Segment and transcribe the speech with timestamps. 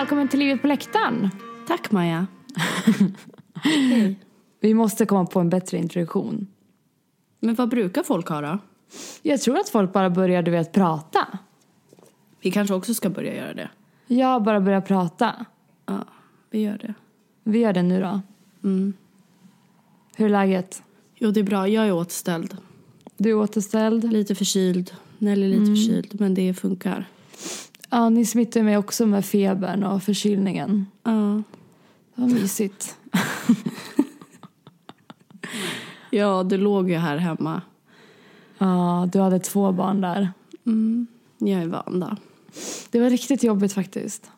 [0.00, 1.30] Välkommen till Livet på läktaren.
[1.66, 2.26] Tack Maja.
[4.60, 6.46] Vi måste komma på en bättre introduktion.
[7.40, 8.58] Men vad brukar folk ha då?
[9.22, 11.38] Jag tror att folk bara börjar, du vet, prata.
[12.40, 13.68] Vi kanske också ska börja göra det.
[14.06, 15.46] Jag bara börjar prata.
[15.86, 16.04] Ja,
[16.50, 16.94] vi gör det.
[17.44, 18.20] Vi gör det nu då.
[18.64, 18.92] Mm.
[20.16, 20.82] Hur är läget?
[21.14, 21.68] Jo, det är bra.
[21.68, 22.56] Jag är återställd.
[23.16, 24.12] Du är återställd?
[24.12, 24.92] Lite förkyld.
[25.18, 27.08] Nelly är lite förkyld, men det funkar.
[27.90, 30.86] Ja, ni smittar mig också med febern och förkylningen.
[31.02, 31.42] Ja.
[32.14, 32.96] Det var mysigt.
[36.10, 37.62] Ja, du låg ju här hemma.
[38.58, 40.32] Ja, du hade två barn där.
[41.38, 42.16] Jag är van då.
[42.90, 44.30] Det var riktigt jobbigt faktiskt.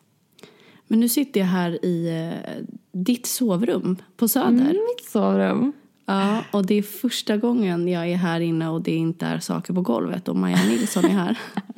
[0.87, 4.47] Men nu sitter jag här i eh, ditt sovrum på Söder.
[4.49, 5.73] Mm, mitt sovrum.
[6.05, 9.73] Ja, och det är första gången jag är här inne och det inte är saker
[9.73, 11.39] på golvet och Maja Nilsson är här.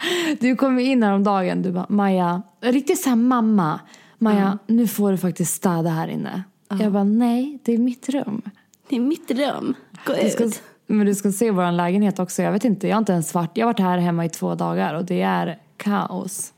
[0.40, 3.80] Du kom in häromdagen, du bara Maja, riktigt såhär mamma.
[4.18, 6.42] Maja, nu får du faktiskt städa här inne.
[6.80, 8.42] Jag bara nej, det är mitt rum.
[8.88, 9.74] Det är mitt rum.
[10.06, 10.62] Gå Du ska, ut.
[10.86, 12.42] men du ska se vår lägenhet också.
[12.42, 13.50] Jag vet inte, jag har inte ens varit.
[13.54, 16.52] Jag har varit här hemma i två dagar och det är kaos.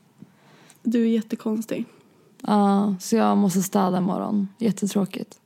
[0.82, 1.84] Du är jättekonstig.
[2.46, 4.48] Ja, så jag måste städa imorgon.
[4.58, 5.36] Jättetråkigt.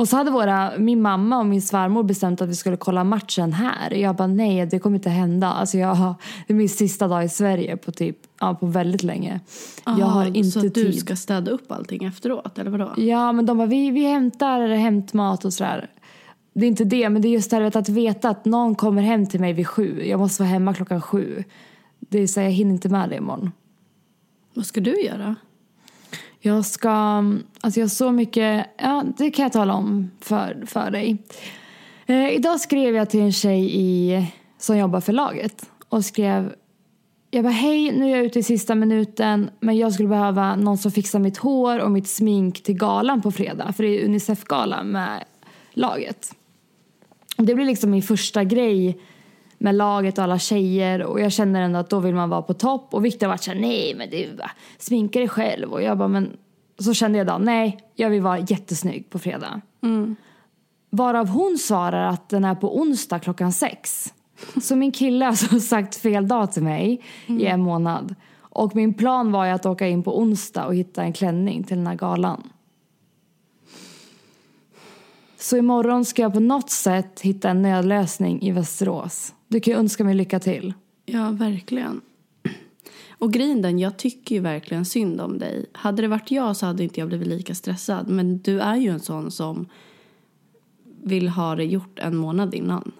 [0.00, 3.52] Och så hade våra, min mamma och min svärmor bestämt att vi skulle kolla matchen
[3.52, 3.94] här.
[3.94, 5.46] Jag bara nej, det kommer inte hända.
[5.46, 5.96] Alltså jag
[6.46, 9.40] det är min sista dag i Sverige på typ, ja på väldigt länge.
[9.84, 11.00] jag har Aha, inte så att du tid.
[11.00, 12.92] ska städa upp allting efteråt, eller vadå?
[12.96, 15.90] Ja, men de bara, vi, vi hämtar hämtmat och sådär.
[16.54, 19.02] Det är inte det, men det är just det här att veta att någon kommer
[19.02, 20.02] hem till mig vid sju.
[20.04, 21.44] Jag måste vara hemma klockan sju.
[21.98, 23.50] Det är så här, jag hinner inte med det imorgon.
[24.54, 25.36] Vad ska du göra?
[26.42, 26.90] Jag ska,
[27.60, 31.16] alltså jag har så mycket, ja det kan jag tala om för, för dig.
[32.06, 34.26] Eh, idag skrev jag till en tjej i,
[34.58, 36.54] som jobbar för laget och skrev
[37.30, 40.78] jag bara hej, nu är jag ute i sista minuten men jag skulle behöva någon
[40.78, 44.82] som fixar mitt hår och mitt smink till galan på fredag för det är Unicef-gala
[44.82, 45.24] med
[45.72, 46.34] laget.
[47.36, 49.00] Det blir liksom min första grej
[49.62, 52.54] med laget och alla tjejer och jag känner ändå att då vill man vara på
[52.54, 54.38] topp och Victor har varit såhär nej men du
[54.78, 56.36] sminka dig själv och jag bara men
[56.78, 59.60] så kände jag då nej jag vill vara jättesnygg på fredag.
[60.90, 64.14] Varav hon svarar att den är på onsdag klockan sex.
[64.62, 68.14] Så min kille har alltså sagt fel dag till mig i en månad.
[68.40, 71.76] Och min plan var ju att åka in på onsdag och hitta en klänning till
[71.76, 72.50] den här galan.
[75.38, 79.34] Så imorgon ska jag på något sätt hitta en nödlösning i Västerås.
[79.50, 80.74] Du kan ju önska mig lycka till.
[81.06, 82.00] Ja, verkligen.
[83.10, 85.66] Och grejen den, jag tycker ju verkligen synd om dig.
[85.72, 88.08] Hade det varit jag så hade inte jag blivit lika stressad.
[88.08, 89.66] Men du är ju en sån som
[91.02, 92.92] vill ha det gjort en månad innan.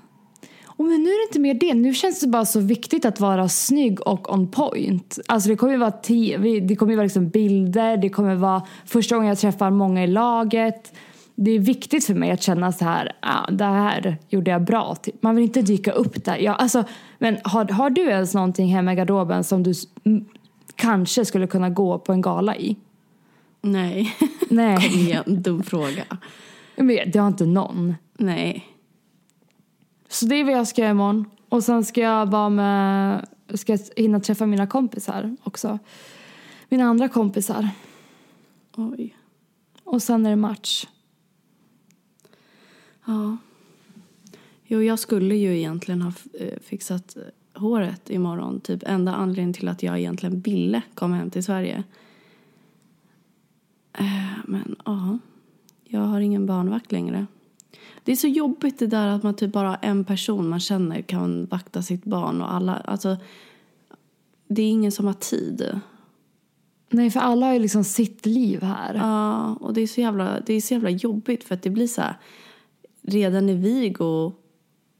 [0.64, 1.74] Och men nu är det inte mer det.
[1.74, 5.18] Nu känns det bara så viktigt att vara snygg och on point.
[5.26, 8.62] Alltså det kommer ju vara tv, det kommer ju vara liksom bilder, det kommer vara
[8.86, 10.92] första gången jag träffar många i laget.
[11.42, 14.94] Det är viktigt för mig att känna så här, ah, det här gjorde jag bra.
[14.94, 15.22] Typ.
[15.22, 16.36] Man vill inte dyka upp där.
[16.36, 16.84] Ja, alltså,
[17.18, 19.72] men har, har du ens någonting hemma i garderoben som du
[20.76, 22.76] kanske skulle kunna gå på en gala i?
[23.60, 24.16] Nej.
[24.50, 24.90] Nej.
[24.90, 26.04] Kom igen, dum fråga.
[26.76, 27.94] Men det har inte någon.
[28.18, 28.66] Nej.
[30.08, 31.24] Så det är vad jag ska göra imorgon.
[31.48, 35.78] Och sen ska jag vara med, ska jag hinna träffa mina kompisar också.
[36.68, 37.68] Mina andra kompisar.
[38.76, 39.16] Oj.
[39.84, 40.86] Och sen är det match.
[43.04, 43.36] Ja.
[44.64, 47.16] Jo, jag skulle ju egentligen ha eh, fixat
[47.54, 48.60] håret imorgon.
[48.60, 51.84] Typ enda anledningen till att jag egentligen ville komma hem till Sverige.
[53.92, 55.18] Eh, Men ja,
[55.84, 57.26] jag har ingen barnvakt längre.
[58.04, 61.46] Det är så jobbigt det där att man typ bara en person man känner kan
[61.46, 63.16] vakta sitt barn och alla, alltså
[64.48, 65.80] det är ingen som har tid.
[66.90, 68.94] Nej, för alla har ju liksom sitt liv här.
[68.94, 71.86] Ja, och det är så jävla, det är så jävla jobbigt för att det blir
[71.86, 72.16] så här,
[73.02, 74.32] redan i Vigo,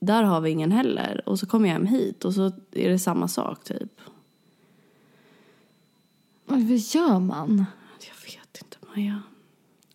[0.01, 1.23] där har vi ingen heller.
[1.27, 4.01] Och så kommer jag hem hit och så är det samma sak typ.
[6.47, 7.65] Vad gör man?
[8.01, 9.23] Jag vet inte Maja.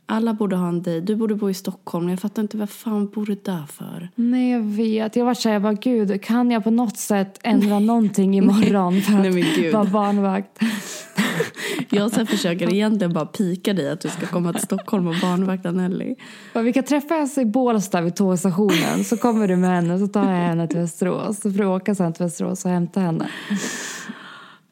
[0.07, 1.05] Alla borde ha en dejt.
[1.05, 2.09] Du borde bo i Stockholm.
[2.09, 4.09] Jag fattar inte vad fan bor du där för?
[4.15, 5.15] Nej, jag vet.
[5.15, 9.01] Jag var så här, jag bara, gud, kan jag på något sätt ändra någonting imorgon
[9.01, 9.73] för att Nej, men gud.
[9.73, 10.59] vara barnvakt?
[11.89, 15.71] Jag sen försöker egentligen bara pika dig att du ska komma till Stockholm och barnvakta
[15.71, 16.15] Nelly.
[16.53, 20.37] Vi kan träffas i Bålsta vid tågstationen så kommer du med henne så tar jag
[20.37, 21.41] henne till Västerås.
[21.41, 23.27] Så får du åka sen till Västerås och hämta henne.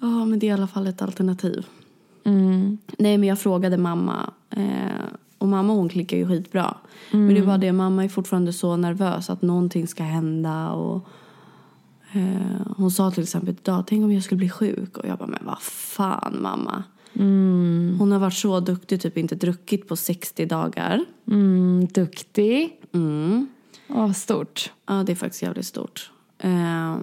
[0.02, 1.66] Ja, men det är i alla fall ett alternativ.
[2.24, 2.78] Mm.
[2.98, 4.30] Nej, men jag frågade mamma.
[4.50, 5.06] Eh,
[5.38, 6.78] och mamma hon klickar ju skitbra.
[7.12, 10.72] Men det var det, mamma är fortfarande så nervös att någonting ska hända.
[10.72, 11.08] Och,
[12.12, 14.98] eh, hon sa till exempel idag, tänk om jag skulle bli sjuk.
[14.98, 16.84] Och jag bara, men vad fan mamma.
[18.00, 21.06] Hon har varit så duktig, typ inte druckit på 60 dagar.
[21.28, 22.80] Mm, duktig.
[22.94, 23.48] Mm.
[23.90, 24.72] Åh, stort.
[24.86, 26.12] Ja, det är faktiskt jävligt stort.
[26.38, 26.98] Eh,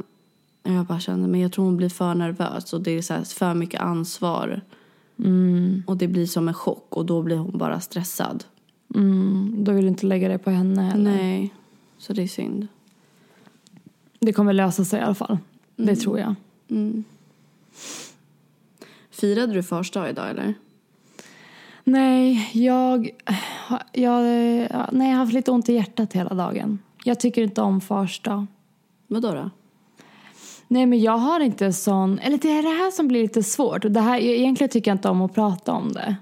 [0.63, 3.25] jag bara kände, men jag tror hon blir för nervös och det är så här,
[3.25, 4.61] för mycket ansvar.
[5.87, 8.45] Och det blir som en chock och då blir hon bara stressad.
[8.95, 11.11] Mm, då vill du inte lägga det på henne heller.
[11.11, 11.55] Nej,
[11.99, 12.67] så det är synd.
[14.21, 15.39] Det kommer lösa sig i alla fall.
[15.77, 16.35] Det tror jag.
[16.69, 17.05] Mm.
[19.11, 20.55] Firade du fars dag idag eller?
[21.85, 23.11] Nej, jag,
[23.93, 24.23] jag,
[24.93, 26.79] nej, jag har haft lite ont i hjärtat hela dagen.
[27.05, 28.47] Jag tycker inte om fars dag.
[29.07, 29.51] Vadå då?
[30.73, 32.19] Nej, men jag har inte sån...
[32.19, 33.85] Eller det är det här som blir lite svårt.
[33.85, 36.17] Och det här, egentligen tycker jag inte om att prata om det.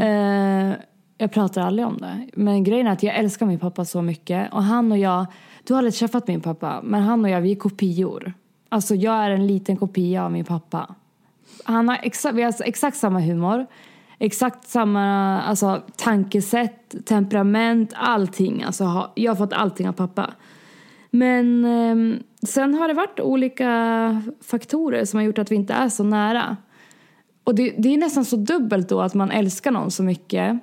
[0.00, 0.74] Eh,
[1.18, 2.28] jag pratar aldrig om det.
[2.34, 4.52] Men grejen är att jag älskar min pappa så mycket.
[4.52, 5.26] Och han och jag...
[5.64, 8.32] Du har aldrig träffat min pappa, men han och jag, vi är kopior.
[8.68, 10.94] Alltså, jag är en liten kopia av min pappa.
[11.64, 13.66] Han har exa, vi har exakt samma humor.
[14.18, 18.62] Exakt samma alltså, tankesätt, temperament, allting.
[18.62, 20.30] Alltså, jag har fått allting av pappa.
[21.10, 25.88] Men ehm, sen har det varit olika faktorer som har gjort att vi inte är
[25.88, 26.56] så nära.
[27.44, 30.58] Och det, det är nästan så dubbelt då att man älskar någon så mycket.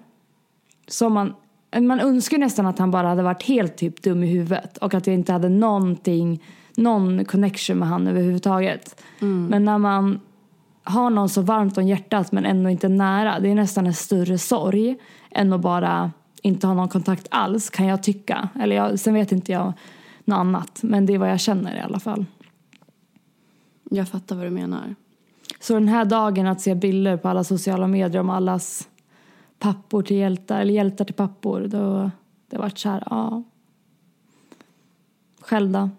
[0.88, 1.33] Som man,
[1.81, 5.07] man önskar nästan att han bara hade varit helt typ dum i huvudet och att
[5.07, 6.44] jag inte hade någonting,
[6.75, 9.01] någon connection med han överhuvudtaget.
[9.50, 10.19] Men när man
[10.83, 14.38] har någon så varmt om hjärtat men ändå inte nära, det är nästan en större
[14.38, 14.95] sorg
[15.31, 18.50] än att bara inte ha någon kontakt alls kan jag tycka.
[18.62, 19.74] Eller jag, sen vet inte jag
[20.25, 22.25] något annat, men det är vad jag känner i alla fall.
[23.89, 24.95] Jag fattar vad du menar.
[25.60, 28.89] Så den här dagen att se bilder på alla sociala medier om allas
[29.60, 32.12] pappor till hjältar, eller hjältar till pappor, då
[32.50, 33.44] det varit så här, ja.
[35.39, 35.89] Själv då?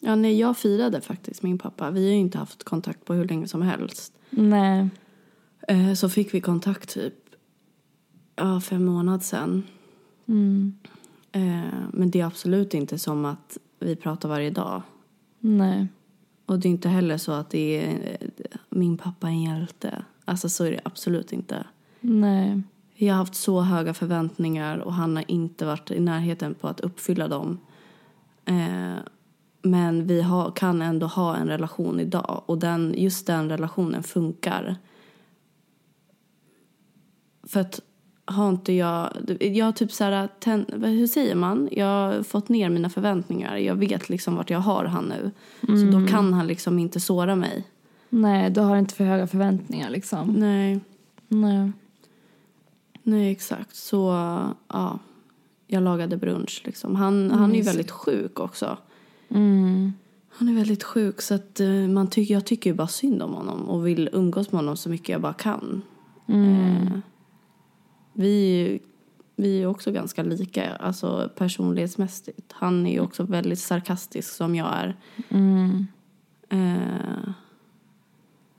[0.00, 1.90] Ja, nej, jag firade faktiskt min pappa.
[1.90, 4.12] Vi har inte haft kontakt på hur länge som helst.
[4.30, 4.88] Nej.
[5.68, 7.14] Eh, så fick vi kontakt typ
[8.36, 9.62] ja, för en månad sedan.
[11.32, 14.82] Eh, men det är absolut inte som att vi pratar varje dag.
[15.40, 15.88] Nej.
[16.46, 18.16] Och det är inte heller så att det är
[18.68, 20.04] min pappa är en hjälte.
[20.24, 21.66] Alltså så är det absolut inte.
[22.00, 22.62] Nej.
[22.94, 26.80] Jag har haft så höga förväntningar och han har inte varit i närheten på att
[26.80, 27.58] uppfylla dem.
[28.44, 28.96] Eh,
[29.62, 34.76] men vi har, kan ändå ha en relation idag och den, just den relationen funkar.
[37.42, 37.80] För att
[38.32, 39.10] har inte jag...
[39.40, 40.28] Jag har typ så här...
[40.40, 41.68] Ten, hur säger man?
[41.72, 43.56] Jag har fått ner mina förväntningar.
[43.56, 45.30] Jag vet liksom vart jag har han nu.
[45.66, 47.66] Så då kan han liksom inte såra mig.
[48.08, 50.28] Nej, du har inte för höga förväntningar liksom.
[50.28, 50.80] Nej.
[51.28, 51.72] Nej.
[53.02, 53.76] Nej, exakt.
[53.76, 53.98] Så,
[54.68, 54.98] ja.
[55.66, 56.96] Jag lagade brunch liksom.
[56.96, 58.78] Han, han är ju väldigt sjuk också.
[59.28, 59.92] Mm.
[60.28, 63.32] Han är väldigt sjuk så att eh, man tycker, jag tycker ju bara synd om
[63.32, 65.82] honom och vill umgås med honom så mycket jag bara kan.
[66.26, 66.98] Eh,
[68.12, 68.80] vi,
[69.36, 72.52] vi är också ganska lika, alltså personlighetsmässigt.
[72.52, 74.96] Han är ju också väldigt sarkastisk som jag är.
[76.48, 77.32] Eh,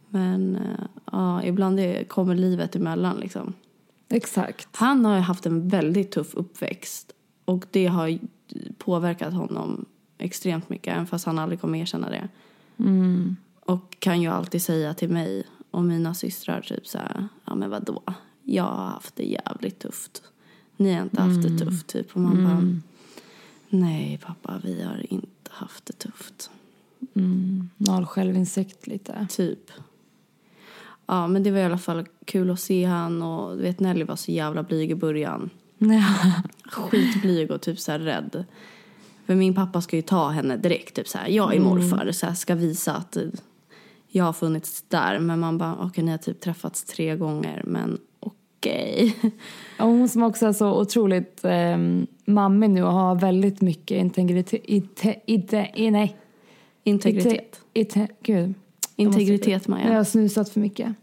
[0.09, 3.53] men eh, ja, ibland är, kommer livet emellan liksom.
[4.09, 4.67] Exakt.
[4.75, 7.11] Han har ju haft en väldigt tuff uppväxt
[7.45, 8.19] och det har
[8.77, 9.85] påverkat honom
[10.17, 12.27] extremt mycket även fast han aldrig kommer erkänna det.
[13.59, 17.69] Och kan ju alltid säga till mig och mina systrar typ så här, ja men
[17.69, 18.03] vadå,
[18.43, 20.23] jag har haft det jävligt tufft.
[20.77, 22.15] Ni har inte haft det tufft typ.
[22.15, 22.79] Och man bara,
[23.69, 26.49] nej pappa vi har inte haft det tufft.
[27.77, 29.27] Noll självinsikt lite.
[29.29, 29.71] Typ.
[31.05, 34.03] Ja men det var i alla fall kul att se han och du vet Nelly
[34.03, 35.49] var så jävla blyg i början.
[36.65, 38.45] skitblyg och typ så här rädd.
[39.25, 40.95] För min pappa ska ju ta henne direkt.
[40.95, 43.23] Typ så här, jag är morfar, så här, ska visa att eh,
[44.07, 45.19] jag har funnits där.
[45.19, 47.97] Men man bara, okej ni har typ träffats tre gånger, men
[48.63, 49.15] okej.
[49.79, 51.77] Och hon som också är så otroligt eh,
[52.25, 54.61] mammig nu och har väldigt mycket integritet.
[54.65, 56.17] Inte, inte, nej.
[56.83, 57.59] Integritet.
[57.73, 58.53] Inte, inte, gud.
[58.95, 59.93] Integritet Jag Maja.
[59.93, 60.93] har snusat för mycket.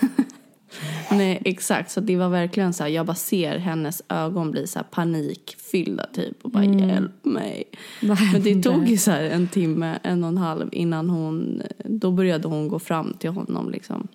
[1.10, 4.78] Nej exakt, så det var verkligen så här, jag bara ser hennes ögon bli så
[4.78, 7.64] här panikfyllda typ och bara hjälp mig.
[8.02, 12.10] Men det tog ju så här en timme, en och en halv innan hon, då
[12.10, 14.08] började hon gå fram till honom liksom.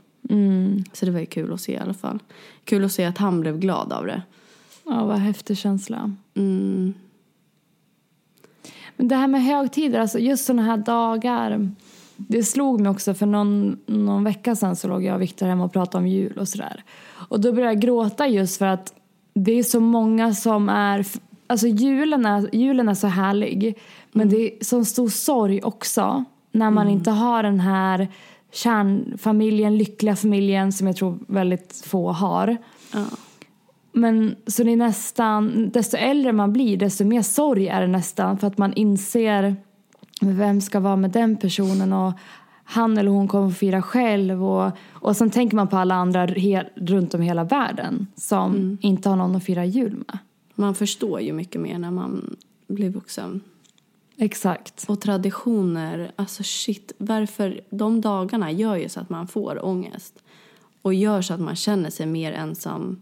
[0.94, 2.20] Så det var ju kul att se i alla fall.
[2.64, 4.22] Kul att se att han blev glad av det.
[4.86, 6.16] Ja, vad häftig känsla.
[6.36, 6.94] Mm.
[8.96, 11.72] Men det här med högtider, alltså just sådana här dagar.
[12.16, 15.64] Det slog mig också för någon, någon vecka sedan så låg jag och Viktor hemma
[15.64, 16.84] och pratade om jul och sådär.
[17.10, 18.94] Och då började jag gråta just för att
[19.34, 21.06] det är så många som är,
[21.48, 23.78] alltså julen är, julen är så härlig.
[24.12, 28.08] Men det är så stor sorg också när man inte har den här
[28.51, 32.58] kärnfamiljen, lyckliga familjen som jag tror väldigt få har.
[32.94, 33.06] Ja.
[33.91, 38.38] Men så det är nästan, desto äldre man blir desto mer sorg är det nästan
[38.38, 39.56] för att man inser
[40.22, 42.13] vem ska vara med den personen och
[42.63, 46.25] han eller hon kommer att fira själv och, och sen tänker man på alla andra
[46.25, 50.18] he, runt om hela världen som inte har någon att fira jul med.
[50.56, 52.36] Man förstår ju mycket mer när man
[52.68, 53.41] blir vuxen.
[54.22, 54.86] Exakt.
[54.90, 60.24] Och traditioner, alltså shit, varför de dagarna gör ju så att man får ångest.
[60.82, 63.02] Och gör så att man känner sig mer ensam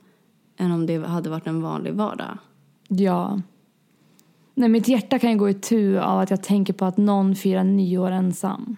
[0.58, 2.38] än om det hade varit en vanlig vardag.
[2.88, 3.42] Ja.
[4.54, 7.36] Nej, mitt hjärta kan ju gå i tu av att jag tänker på att någon
[7.36, 8.78] firar nyår ensam.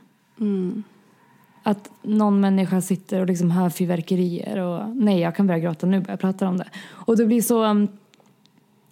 [1.64, 6.00] Att någon människa sitter och liksom hör fyrverkerier och nej, jag kan börja gråta nu
[6.00, 6.68] bara jag pratar om det.
[6.88, 7.88] Och det blir så, um,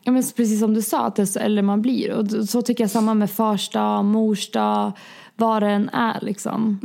[0.07, 2.11] ja men precis som du sa, att desto äldre man blir.
[2.11, 4.91] Och så tycker jag samma med fars dag, mors dag,
[5.35, 6.79] vad det än är liksom.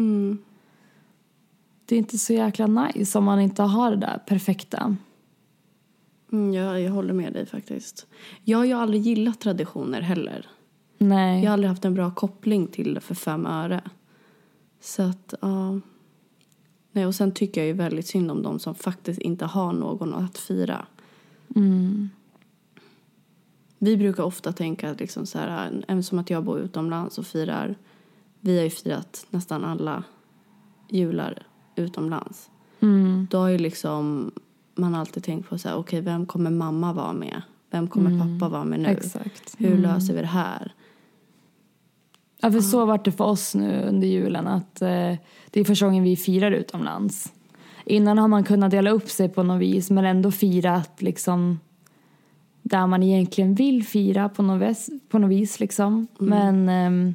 [1.84, 4.96] Det är inte så jäkla nice om man inte har det där perfekta.
[6.32, 8.06] Mm, jag, jag håller med dig faktiskt.
[8.44, 10.46] Jag har ju aldrig gillat traditioner heller.
[10.98, 11.42] Nej.
[11.42, 13.80] Jag har aldrig haft en bra koppling till det för fem öre.
[14.80, 15.80] Så att, ja.
[16.92, 20.14] Nej, och sen tycker jag ju väldigt synd om de som faktiskt inte har någon
[20.14, 20.86] att fira.
[23.84, 27.26] Vi brukar ofta tänka att liksom så här, även som att jag bor utomlands och
[27.26, 27.74] firar.
[28.40, 30.04] Vi har ju firat nästan alla
[30.88, 31.46] jular
[31.76, 32.50] utomlands.
[33.30, 34.32] Då har ju liksom
[34.74, 37.42] man alltid tänkt på så här, okej vem kommer mamma vara med?
[37.70, 38.88] Vem kommer pappa vara med nu?
[38.88, 39.54] Exakt.
[39.58, 40.74] Hur löser vi det här?
[42.40, 45.14] Ja, för så vart det för oss nu under julen att eh,
[45.50, 47.32] det är första gången vi firar utomlands.
[47.84, 51.58] Innan har man kunnat dela upp sig på något vis men ändå firat liksom
[52.62, 54.90] där man egentligen vill fira på något vis.
[55.08, 56.06] På något vis liksom.
[56.18, 57.14] Men ehm,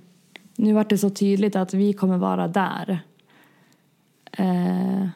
[0.56, 3.00] nu vart det så tydligt att vi kommer vara där.
[4.32, 5.08] Eh,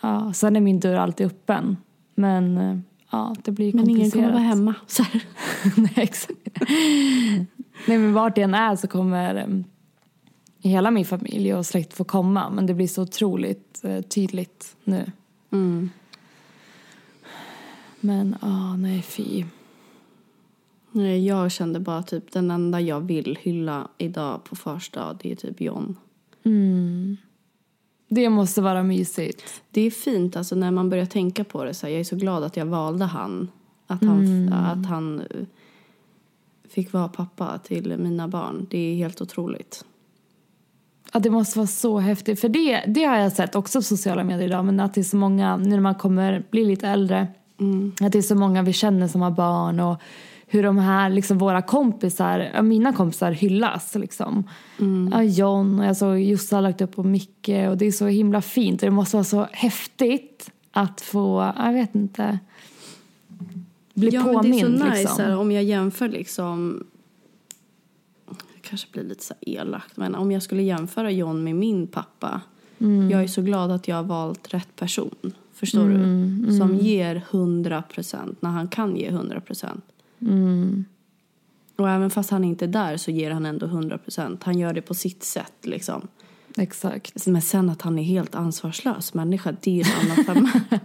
[0.00, 1.76] ja, sen är min dörr alltid öppen.
[2.14, 2.78] Men eh,
[3.10, 4.24] ja, det blir Men ingen komplicerat.
[4.24, 4.74] kommer vara hemma.
[4.86, 5.04] Så.
[5.76, 6.38] Nej, exakt.
[7.86, 9.64] Nej, men vart det än är så kommer em,
[10.58, 12.50] hela min familj och släkt få komma.
[12.50, 15.12] Men det blir så otroligt eh, tydligt nu.
[15.52, 15.90] Mm.
[18.00, 19.44] Men, ah nej fy.
[20.96, 25.32] Nej, jag kände bara typ den enda jag vill hylla idag på fars dag, det
[25.32, 25.96] är typ John.
[28.08, 29.62] Det måste vara mysigt.
[29.70, 31.74] Det är fint alltså när man börjar tänka på det.
[31.74, 33.50] Så här, jag är så glad att jag valde han.
[33.86, 35.26] Att han, att han eh,
[36.68, 38.66] fick vara pappa till mina barn.
[38.70, 39.84] Det är helt otroligt.
[41.12, 42.40] Ja, det måste vara så häftigt.
[42.40, 44.64] För det, det har jag sett också på sociala medier idag.
[44.64, 47.28] Men att det är så många, nu när man kommer bli lite äldre.
[48.00, 49.80] Att det är så många vi känner som har barn.
[49.80, 50.00] Och
[50.56, 54.44] hur de här, liksom våra kompisar, ja, mina kompisar hyllas liksom.
[55.10, 57.48] Ja, John och jag såg Jossa har lagt upp på Micke.
[57.70, 58.82] Och det är så himla fint.
[58.82, 62.38] Och det måste vara så häftigt att få, jag vet inte.
[63.94, 65.24] Bli ja, påmind det är så nice liksom.
[65.24, 66.86] här, om jag jämför liksom
[68.26, 72.40] det kanske blir lite så elakt men om jag skulle jämföra John med min pappa
[73.10, 76.56] jag är så glad att jag har valt rätt person Förstår du?
[76.56, 79.84] Som ger 100 procent när han kan ge 100 procent.
[81.76, 84.42] Och även fast han inte är där så ger han ändå 100 procent.
[84.42, 86.08] Han gör det på sitt sätt liksom.
[86.56, 87.26] Exakt.
[87.26, 90.50] Men sen att han är helt ansvarslös människa, det är en annan femma.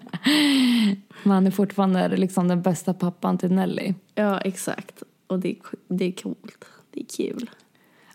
[1.24, 3.94] Men han är fortfarande liksom den bästa pappan till Nelly.
[4.16, 5.04] ja, exakt.
[5.28, 5.58] Och det är,
[5.88, 6.66] det är coolt.
[6.92, 7.50] Det är kul.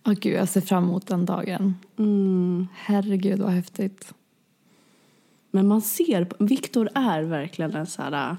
[0.06, 1.74] Åh gud, jag ser fram emot den dagen.
[2.72, 4.14] Herregud vad häftigt.
[5.50, 8.36] Men man ser, Viktor är verkligen en så här,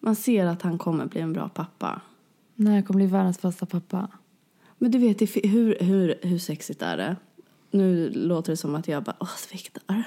[0.00, 2.00] man ser att han kommer bli en bra pappa.
[2.54, 4.08] Nej, jag kommer bli världens bästa pappa.
[4.78, 7.16] Men du vet, hur, hur, hur sexigt är det?
[7.70, 10.02] Nu låter det som att jag bara, åh, Viktor.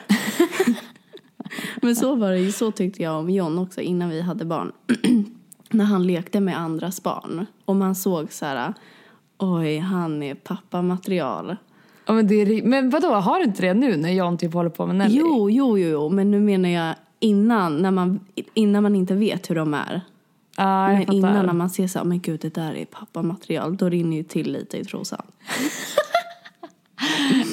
[1.82, 4.72] Men så var det ju, så tyckte jag om John också innan vi hade barn.
[5.70, 7.46] När han lekte med andras barn.
[7.66, 8.74] Och man såg så här,
[9.38, 11.56] oj, han är pappamaterial.
[12.06, 14.70] Ja, men, det är, men vadå, har du inte det nu när John typ håller
[14.70, 15.18] på med Nelly?
[15.18, 18.20] Jo, jo, jo, jo, men nu menar jag innan, när man,
[18.53, 20.01] innan man inte vet hur de är.
[20.58, 21.13] Jag Men fattar.
[21.13, 24.24] innan när man ser så här, men gud det där är pappamaterial, då rinner ju
[24.24, 25.22] till lite i trosan.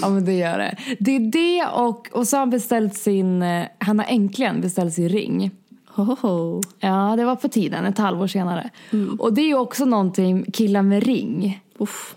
[0.03, 0.77] Ja men det gör det.
[1.00, 4.95] Det är det och, och så har han beställt sin, eh, han har äntligen beställt
[4.95, 5.50] sin ring.
[5.87, 6.61] Ho, ho, ho.
[6.79, 8.71] Ja det var på tiden, ett halvår senare.
[9.19, 11.61] Och det är ju också någonting, killar med ring.
[11.79, 12.15] Uff.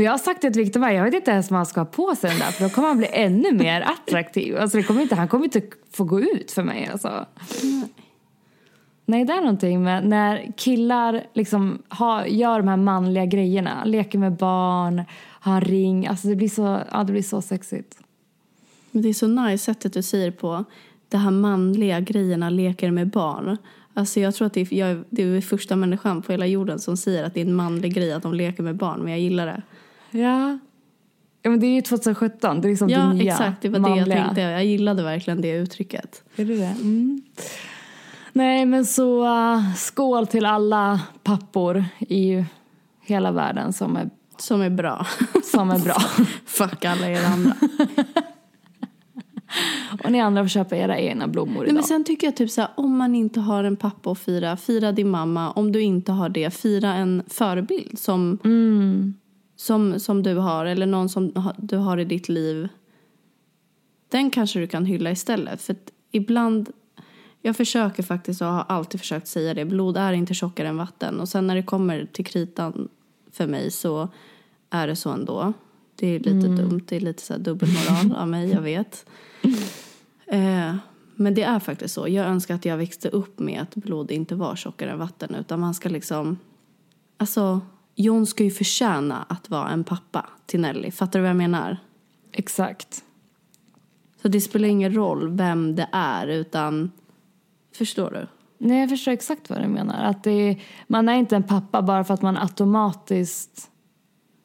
[0.00, 1.80] Men jag har sagt det till Viktor Berg, jag vet inte ens vad han ska
[1.80, 4.56] ha på sig den där för då kommer han bli ännu mer attraktiv.
[4.56, 7.26] Alltså det kommer inte, han kommer inte få gå ut för mig alltså.
[9.06, 14.18] Nej det är någonting med när killar liksom har, gör de här manliga grejerna, leker
[14.18, 17.98] med barn, har en ring, alltså det blir så, ja, det blir så sexigt.
[18.90, 20.64] Men det är så nice sättet du säger på.
[21.08, 23.56] Det här manliga grejerna leker med barn.
[23.94, 26.96] Alltså jag tror att det är, jag, det är första människan på hela jorden som
[26.96, 29.00] säger att det är en manlig grej att de leker med barn.
[29.00, 29.62] Men jag gillar det.
[30.10, 30.58] Ja.
[31.42, 33.62] Ja men det är ju 2017, det är liksom Ja, det nya exakt.
[33.62, 34.16] Det var det manliga.
[34.16, 34.40] jag tänkte.
[34.40, 36.22] Jag gillade verkligen det uttrycket.
[36.36, 36.64] Är det det?
[36.80, 37.22] Mm.
[38.32, 42.44] Nej men så uh, skål till alla pappor i
[43.00, 45.06] hela världen som är, Som är bra.
[45.52, 45.96] som är bra.
[46.46, 47.54] Fuck alla er andra.
[50.04, 51.74] Och ni andra får köpa era egna blommor Nej, idag.
[51.74, 54.56] men sen tycker jag typ så här, om man inte har en pappa att fira,
[54.56, 55.50] fira din mamma.
[55.50, 58.38] Om du inte har det, fira en förebild som,
[59.60, 62.68] som, som du har eller någon som du har i ditt liv.
[64.08, 65.62] Den kanske du kan hylla istället.
[65.62, 65.76] För
[66.10, 66.72] ibland,
[67.42, 71.20] jag försöker faktiskt och har alltid försökt säga det, blod är inte tjockare än vatten.
[71.20, 72.88] Och sen när det kommer till kritan
[73.32, 74.08] för mig så
[74.70, 75.52] är det så ändå.
[75.96, 79.06] Det är lite dumt, det är lite så dubbelmoral av mig, jag vet.
[80.32, 80.76] Eh,
[81.14, 82.08] men det är faktiskt så.
[82.08, 85.34] Jag önskar att jag växte upp med att blod inte var tjockare än vatten.
[85.34, 86.38] Utan man ska liksom...
[87.16, 87.60] Alltså,
[88.00, 90.90] John ska ju förtjäna att vara en pappa till Nelly.
[90.90, 91.76] Fattar du vad jag menar?
[92.32, 93.04] Exakt.
[94.22, 96.90] Så det spelar ingen roll vem det är, utan...
[97.74, 98.26] Förstår du?
[98.58, 100.04] Nej jag förstår exakt vad du menar.
[100.04, 103.70] Att är, man är inte en pappa bara för att man automatiskt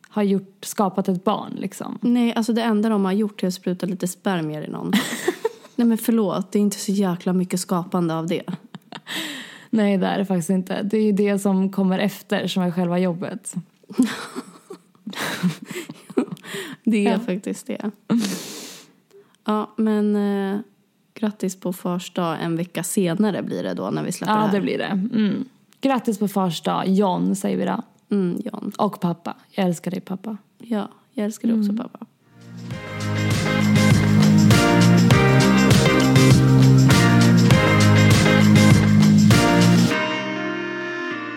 [0.10, 2.00] har gjort, skapat ett barn liksom.
[2.02, 4.92] Nej, alltså det enda de har gjort är att spruta lite spermier i någon.
[5.76, 8.44] Nej men förlåt, det är inte så jäkla mycket skapande av det.
[9.76, 10.84] Nej det är det faktiskt inte.
[10.84, 13.54] Det är ju det som kommer efter som är själva jobbet.
[16.84, 17.20] Det är Ja.
[17.20, 17.92] faktiskt det.
[19.46, 20.60] Ja, men eh,
[21.14, 24.50] grattis på fars dag en vecka senare blir det då när vi släpper det Ja
[24.52, 24.86] det blir det.
[24.86, 25.46] Mm.
[25.82, 27.82] Grattis på fars dag John säger vi då.
[28.16, 28.72] Mm, John.
[28.78, 29.36] Och pappa.
[29.52, 30.38] Jag älskar dig pappa.
[30.58, 32.06] Ja, jag älskar dig också pappa.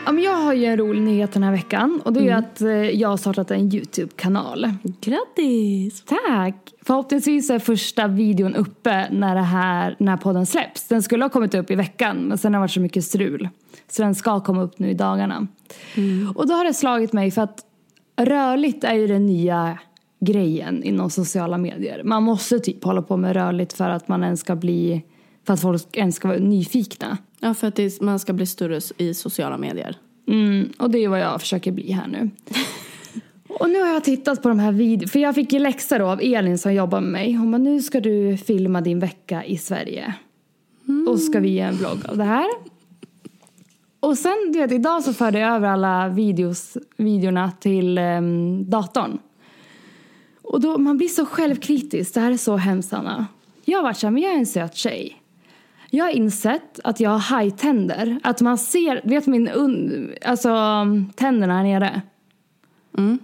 [0.08, 2.30] Ja, men jag har ju en rolig nyhet den här veckan och det är ju
[2.30, 4.72] att eh, jag har startat en Youtube-kanal.
[5.00, 6.04] Grattis!
[6.04, 6.74] Tack!
[6.82, 10.88] Förhoppningsvis är första videon uppe när, det här, när podden släpps.
[10.88, 13.48] Den skulle ha kommit upp i veckan men sen har det varit så mycket strul.
[13.88, 15.46] Så den ska komma upp nu i dagarna.
[16.34, 17.60] Och då har det slagit mig för att
[18.16, 19.78] rörligt är ju den nya
[20.20, 22.02] grejen inom sociala medier.
[22.04, 25.02] Man måste typ hålla på med rörligt för att man ens ska bli,
[25.46, 27.18] för att folk ens ska vara nyfikna.
[27.40, 29.96] Ja, för att det, man ska bli större i sociala medier.
[30.26, 32.30] Mm, och det är vad jag försöker bli här nu.
[33.48, 36.06] Och nu har jag tittat på de här videorna, för jag fick ju läxa då
[36.06, 37.32] av Elin som jobbar med mig.
[37.32, 40.14] Hon bara, nu ska du filma din vecka i Sverige.
[41.08, 42.46] Och ska vi göra en vlogg av det här.
[44.00, 49.18] Och sen, du vet, idag så förde jag över alla videos, videorna till em, datorn.
[50.42, 53.26] Och då, man blir så självkritisk, det här är så hemskt Anna.
[53.64, 55.16] Jag har varit såhär, men jag är en söt tjej.
[55.90, 58.20] Jag har insett att jag har hajtänder.
[58.22, 60.50] Att man ser, vet min un, alltså
[61.14, 62.02] tänderna här nere.
[62.98, 63.18] Mm.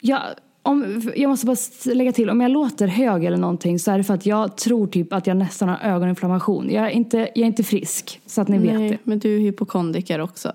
[0.00, 0.20] Jag,
[0.62, 1.56] om, jag måste bara
[1.94, 4.86] lägga till, om jag låter hög eller någonting så är det för att jag tror
[4.86, 6.70] typ att jag nästan har ögoninflammation.
[6.70, 8.78] Jag är inte, jag är inte frisk, så att ni vet det.
[8.78, 10.52] Nej, men du är hypokondriker också.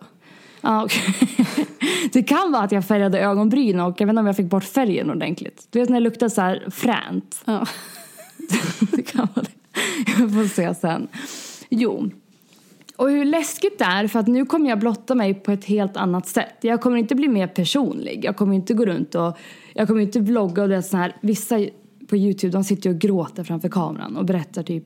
[0.62, 1.46] Ja, okej.
[2.14, 4.64] Det kan vara att jag färgade ögonbryn och jag vet inte om jag fick bort
[4.64, 5.68] färgen ordentligt.
[5.70, 7.42] Du vet när det luktar så här fränt.
[7.46, 7.66] Ja.
[8.92, 9.63] Det kan vara det.
[10.08, 11.08] Jag får se sen.
[11.70, 12.10] Jo.
[12.96, 15.98] Och hur läskigt det är för att nu kommer jag blotta mig på ett helt
[15.98, 16.56] annat sätt.
[16.62, 18.26] Jag kommer inte bli mer personlig.
[18.26, 19.38] Jag kommer inte gå runt och
[19.74, 21.16] jag kommer inte vlogga och det är så här.
[21.22, 21.66] Vissa
[22.08, 24.86] på Youtube de sitter och gråter framför kameran och berättar typ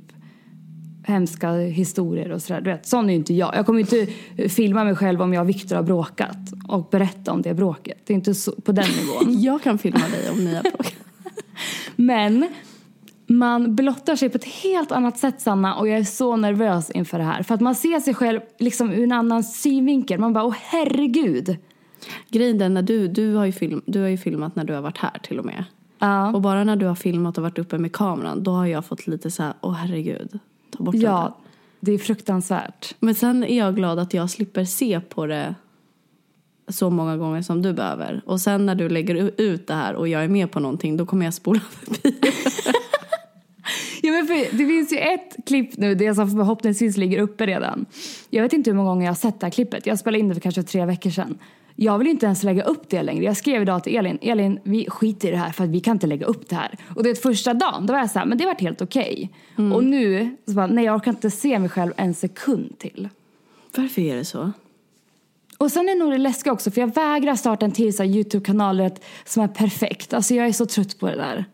[1.08, 2.62] hemska historier och sådär.
[2.62, 3.56] Du vet, sån är ju inte jag.
[3.56, 4.08] Jag kommer inte
[4.50, 7.98] filma mig själv om jag och Viktor har bråkat och berätta om det bråket.
[8.06, 9.42] Det är inte så, på den nivån.
[9.42, 10.94] Jag kan filma dig om ni har bråkat.
[11.96, 12.48] Men
[13.28, 17.18] man blottar sig på ett helt annat sätt Sanna och jag är så nervös inför
[17.18, 17.44] det här.
[17.44, 20.20] För att man ser sig själv liksom ur en annan synvinkel.
[20.20, 21.58] Man bara, åh herregud.
[22.30, 24.82] Grejen är när du, du, har ju film, du har ju filmat när du har
[24.82, 25.64] varit här till och med.
[26.00, 26.34] Ja.
[26.34, 29.08] Och bara när du har filmat och varit uppe med kameran då har jag fått
[29.08, 30.40] lite så här, åh herregud.
[30.78, 31.08] Ta bort det där.
[31.08, 31.38] Ja,
[31.80, 32.96] det är fruktansvärt.
[33.00, 35.56] Men sen är jag glad att jag slipper se på det
[36.68, 38.22] så många gånger som du behöver.
[38.26, 41.06] Och sen när du lägger ut det här och jag är med på någonting då
[41.06, 42.16] kommer jag spola förbi.
[44.02, 47.86] Ja, men för, det finns ju ett klipp nu, det som förhoppningsvis ligger uppe redan.
[48.30, 49.86] Jag vet inte hur många gånger jag har sett det här klippet.
[49.86, 51.38] Jag spelade in det för kanske tre veckor sedan.
[51.76, 53.26] Jag vill inte ens lägga upp det längre.
[53.26, 55.96] Jag skrev idag till Elin, Elin vi skiter i det här för att vi kan
[55.96, 56.78] inte lägga upp det här.
[56.96, 58.82] Och det är första dagen, då var jag så här, men det har varit helt
[58.82, 59.30] okej.
[59.74, 63.10] Och nu, så bara, nej jag orkar inte se mig själv en sekund till.
[63.76, 64.52] Varför är det så?
[65.58, 68.90] Och sen är nog det läskiga också, för jag vägrar starta en till så Youtube-kanal
[69.26, 70.14] som är perfekt.
[70.14, 71.46] Alltså jag är så trött på det där.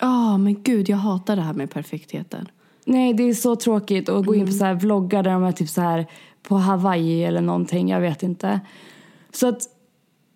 [0.00, 2.48] Ja, men gud, jag hatar det här med perfektheten.
[2.84, 5.52] Nej, det är så tråkigt att gå in på så här vloggar där de är
[5.52, 6.06] typ så här
[6.42, 8.60] på Hawaii eller någonting, jag vet inte.
[9.32, 9.62] Så att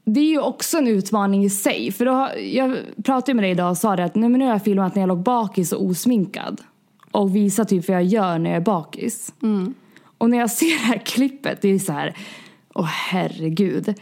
[0.05, 1.92] det är ju också en utmaning i sig.
[1.92, 4.53] För då, jag pratade med dig idag och sa det att nej, men nu har
[4.53, 6.61] jag filmat när jag låg bakis och osminkad.
[7.11, 9.35] Och visat typ vad jag gör när jag är bakis.
[10.18, 12.16] Och när jag ser det här klippet, det är så här,
[12.75, 13.94] åh herregud.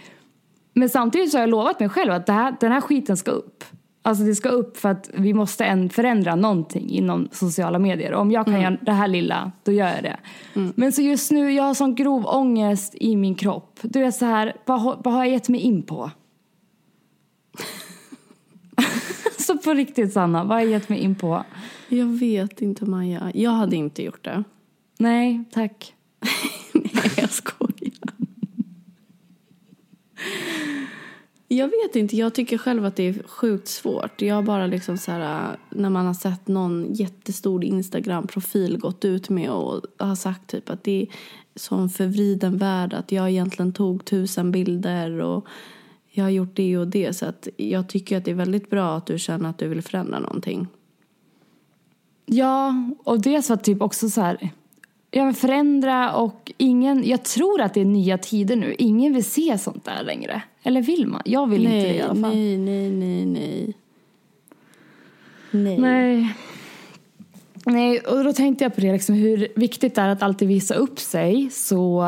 [0.75, 3.65] Men samtidigt så har jag lovat mig själv att här, den här skiten ska upp.
[4.03, 8.15] Alltså det ska upp för att vi måste förändra någonting inom sociala medier.
[8.15, 10.17] Om jag kan göra det här lilla, då gör jag det.
[10.75, 13.79] Men så just nu, jag har sån grov ångest i min kropp.
[13.83, 16.11] Du är så här, vad, vad har jag gett mig in på?
[19.39, 21.45] så på riktigt Sanna, vad har jag gett mig in på?
[21.89, 23.31] Jag vet inte, Maja.
[23.35, 24.45] Jag hade inte gjort det.
[24.99, 25.95] Nej, tack.
[26.73, 28.11] Nej, jag skojar.
[31.53, 34.23] Jag vet inte, jag tycker själv att det är sjukt svårt.
[34.23, 39.05] Jag har bara liksom så här, äh, när man har sett någon jättestor Instagram-profil gått
[39.05, 41.07] ut med och har sagt typ att det är
[41.55, 45.47] sån förvriden värld att jag egentligen tog tusen bilder och
[46.11, 47.17] jag har gjort det och det.
[47.17, 49.83] Så att jag tycker att det är väldigt bra att du känner att du vill
[49.83, 50.67] förändra någonting.
[52.27, 54.51] Ja, och dels för att typ också så här,
[55.11, 58.75] ja men förändra och ingen, jag tror att det är nya tider nu.
[58.79, 60.43] Ingen vill se sånt där längre.
[60.63, 61.23] Eller vill man?
[61.25, 62.35] Jag vill inte det i alla fall.
[62.35, 63.75] nej, nej, nej, nej.
[65.51, 65.79] Nej.
[65.79, 66.35] Nej.
[67.67, 70.75] Nej, och då tänkte jag på det liksom, hur viktigt det är att alltid visa
[70.75, 71.51] upp sig.
[71.51, 72.05] Så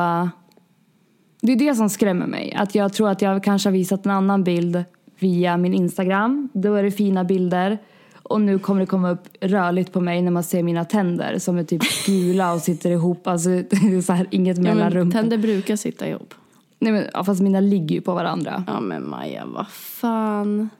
[1.40, 2.54] det är det som skrämmer mig.
[2.58, 4.84] Att jag tror att jag kanske har visat en annan bild
[5.18, 6.48] via min Instagram.
[6.52, 7.78] Då är det fina bilder.
[8.22, 11.58] Och nu kommer det komma upp rörligt på mig när man ser mina tänder som
[11.58, 13.26] är typ gula och sitter ihop.
[13.26, 15.10] Alltså det är så här inget Ja, mellanrum.
[15.12, 16.34] tänder brukar sitta ihop.
[16.82, 18.64] Nej, men, ja, fast mina ligger ju på varandra.
[18.66, 20.70] Ja men Maja, vad fan.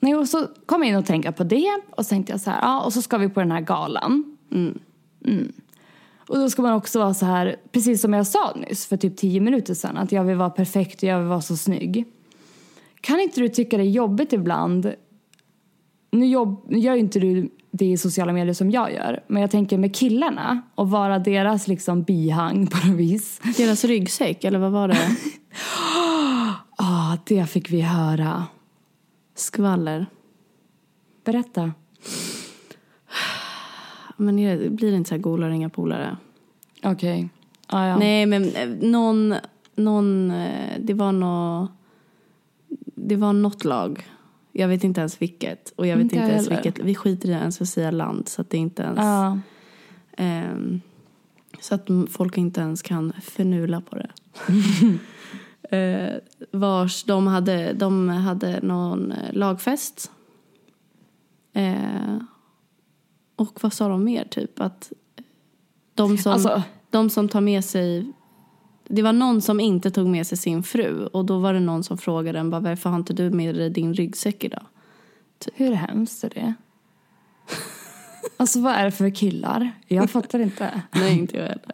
[0.00, 2.50] Nej, och så kom jag in och tänkte på det och så tänkte jag så
[2.50, 4.36] här, ja och så ska vi på den här galan.
[4.50, 5.52] Mm.
[6.28, 9.16] Och då ska man också vara så här, precis som jag sa nyss för typ
[9.16, 12.04] tio minuter sedan, att jag vill vara perfekt och jag vill vara så snygg.
[13.00, 14.92] Kan inte du tycka det är jobbigt ibland,
[16.10, 19.42] nu, jobb, nu gör ju inte du det i sociala medier som jag gör, men
[19.42, 23.40] jag tänker med killarna och vara deras liksom bihang på något vis.
[23.56, 25.16] Deras ryggsäck, eller vad var det?
[26.78, 28.44] Ja, det fick vi höra.
[29.34, 30.06] Skvaller.
[31.24, 31.72] Berätta.
[34.16, 36.16] Men är det, blir det inte så här gola ringa polare?
[36.82, 37.28] Okej.
[37.70, 37.98] Ja, ja.
[37.98, 39.34] Nej men eh, någon,
[39.74, 41.68] någon, eh, det var nå
[42.94, 44.06] det var något lag.
[44.58, 45.72] Jag vet inte ens vilket.
[45.76, 46.62] Och jag vet Inte inte, ens heller.
[46.62, 46.84] vilket.
[46.84, 48.28] Vi skiter i ens att säga land.
[48.28, 49.38] Så att det inte ens, Ja.
[50.16, 50.80] ehm,
[51.60, 54.10] så att folk inte ens kan förnula på det.
[55.76, 56.16] eh,
[56.52, 60.10] vars de hade, de hade någon eh, lagfest.
[61.52, 62.18] Eh,
[63.36, 64.24] och vad sa de mer?
[64.24, 64.92] Typ att
[65.94, 68.12] de som, Alltså- de som tar med sig
[68.88, 71.84] Det var någon som inte tog med sig sin fru och då var det någon
[71.84, 74.66] som frågade den bara varför har inte du med dig din ryggsäck idag?
[75.54, 76.54] Hur hemskt är det?
[78.36, 79.70] Alltså vad är det för killar?
[79.86, 80.82] Jag fattar inte.
[80.92, 81.72] Nej, inte jag heller.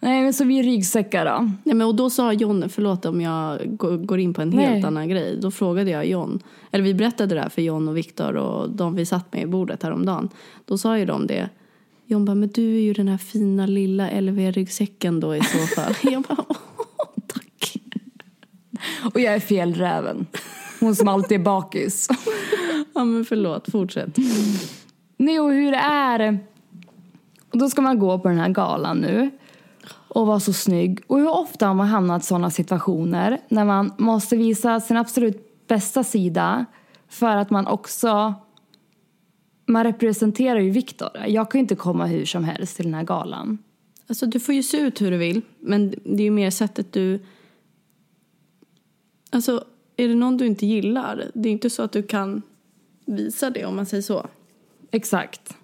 [0.00, 1.50] Nej men så vi ryggsäckar då.
[1.64, 4.72] Nej, men och då sa John, förlåt om jag går går in på en helt
[4.72, 4.84] Nej.
[4.84, 5.38] annan grej.
[5.40, 8.94] Då frågade jag John, eller vi berättade det här för John och Viktor och de
[8.94, 10.28] vi satt med i bordet häromdagen.
[10.64, 11.48] Då sa ju de det.
[12.12, 15.94] John bara, men du är ju den här fina lilla LV-ryggsäcken då i så fall.
[16.12, 16.56] jag bara, åh,
[17.26, 17.76] tack.
[19.14, 20.26] Och jag är fjällräven.
[20.80, 22.08] Hon som alltid är bakis.
[22.94, 24.16] Ja men förlåt, fortsätt.
[25.16, 26.38] Nej och hur det är.
[27.50, 29.30] Och då ska man gå på den här galan nu.
[30.08, 31.00] Och vara så snygg.
[31.06, 35.66] Och hur ofta har man hamnat i sådana situationer när man måste visa sin absolut
[35.68, 36.66] bästa sida
[37.08, 38.34] för att man också
[39.66, 41.10] man representerar ju Viktor.
[41.26, 43.58] Jag kan ju inte komma hur som helst till den här galan.
[44.06, 46.92] Alltså du får ju se ut hur du vill, men det är ju mer sättet
[46.92, 47.20] du...
[49.30, 49.64] Alltså,
[49.96, 52.42] är det någon du inte gillar, det är inte så att du kan
[53.06, 54.26] visa det om man säger så.
[54.90, 55.56] Exakt.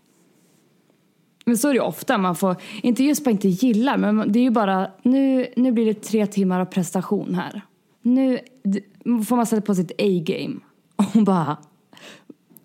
[1.45, 2.19] Men så är det ju ofta.
[2.19, 5.87] Man får, inte just bara inte gillar, men det är ju bara nu, nu blir
[5.87, 7.63] det tre timmar av prestation här.
[8.03, 8.39] Nu
[9.29, 10.61] får man sätta på sitt A-game
[10.97, 11.57] och bara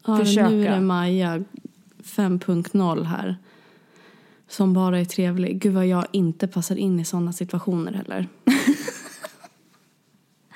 [0.06, 0.50] Ja, Försöka.
[0.50, 1.44] Nu är det Maja
[2.04, 3.38] 5.0 här.
[4.48, 5.60] Som bara är trevlig.
[5.60, 8.28] Gud vad jag inte passar in i sådana situationer heller.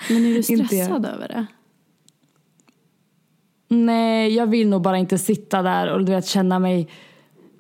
[0.10, 1.46] Men är du Inte stressad över det?
[3.68, 6.90] Nej, jag vill nog bara inte sitta där och du vet känna mig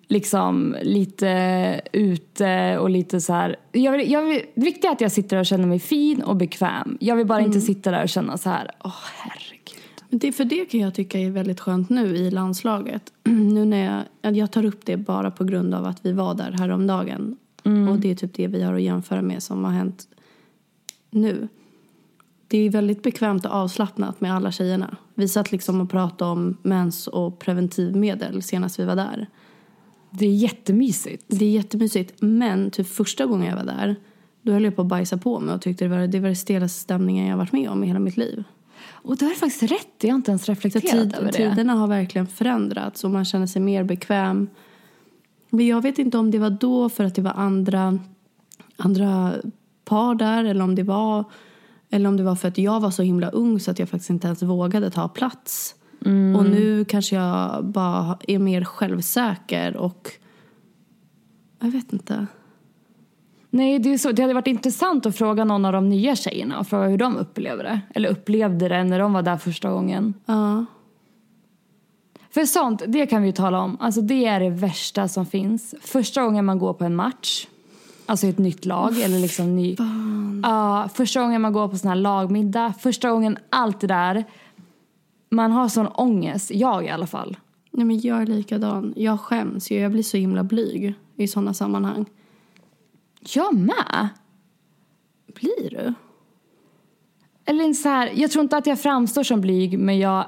[0.08, 3.56] liksom lite ute och lite så här.
[3.72, 6.36] Jag vill, jag vill, det viktiga är att jag sitter och känner mig fin och
[6.36, 6.98] bekväm.
[7.00, 9.47] Jag vill bara inte sitta där och känna så här, åh herregud.
[9.47, 9.47] Men
[10.10, 13.14] det, för det kan jag tycka är väldigt skönt nu i landslaget.
[13.24, 16.52] nu när jag, jag tar upp det bara på grund av att vi var där
[16.52, 17.38] häromdagen.
[17.90, 20.08] Och det är typ det vi har att jämföra med som har hänt
[21.10, 21.48] nu.
[22.48, 24.98] Det är väldigt bekvämt och avslappnat med alla tjejerna.
[25.16, 29.28] Vi satt liksom och pratade om mens och preventivmedel senast vi var där.
[30.12, 31.24] Det är jättemysigt.
[31.28, 32.22] Det är jättemysigt.
[32.22, 33.96] Men typ första gången jag var där
[34.42, 36.36] då höll jag på att bajsa på mig och tyckte det var det var den
[36.36, 38.44] stelaste stämningen jag varit med om i hela mitt liv.
[38.86, 41.34] Och du har faktiskt rätt, jag har inte ens reflekterat tid, över det.
[41.34, 44.50] tiderna har verkligen förändrats och man känner sig mer bekväm.
[45.50, 48.00] Men jag vet inte om det var då för att det var andra,
[48.78, 49.34] andra
[49.86, 51.24] par där eller om det var
[51.90, 54.10] eller om det var för att jag var så himla ung så att jag faktiskt
[54.10, 55.76] inte ens vågade ta plats.
[56.38, 60.12] Och nu kanske jag bara är mer självsäker och
[61.60, 62.28] jag vet inte.
[63.50, 66.60] Nej, det, är så, det hade varit intressant att fråga någon av de nya tjejerna
[66.60, 67.82] och fråga hur de upplever det.
[67.96, 70.14] Eller upplevde det när de var där första gången.
[70.26, 70.66] Ja.
[72.30, 73.78] För sånt, det kan vi ju tala om.
[73.80, 75.76] Alltså det är det värsta som finns.
[75.82, 77.48] Första gången man går på en match,
[78.06, 79.76] alltså ett nytt lag eller liksom ny...
[80.44, 84.24] Ja, första gången man går på sån här lagmiddag, första gången allt det där.
[85.30, 87.38] Man har sån ångest, jag i alla fall.
[87.72, 88.94] Nej, men jag är likadan.
[88.96, 89.80] Jag skäms ju.
[89.80, 92.06] Jag blir så himla blyg i sådana sammanhang.
[93.20, 94.08] Jag med.
[95.36, 95.94] Blir du?
[97.46, 100.26] Eller så här, jag tror inte att jag framstår som blyg men jag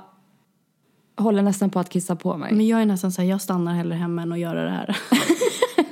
[1.17, 2.53] håller nästan på att kissa på mig.
[2.53, 4.97] Men jag är nästan så här, jag stannar hellre hemma än att göra det här.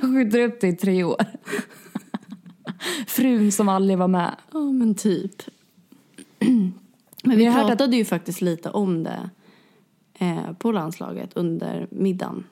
[0.00, 1.24] Skjuter upp det i tre år.
[3.06, 4.36] Frun som aldrig var med.
[4.52, 5.42] Ja, men typ.
[7.24, 9.30] Men vi hört att- pratade ju faktiskt lite om det
[10.18, 12.44] eh, på landslaget under middagen.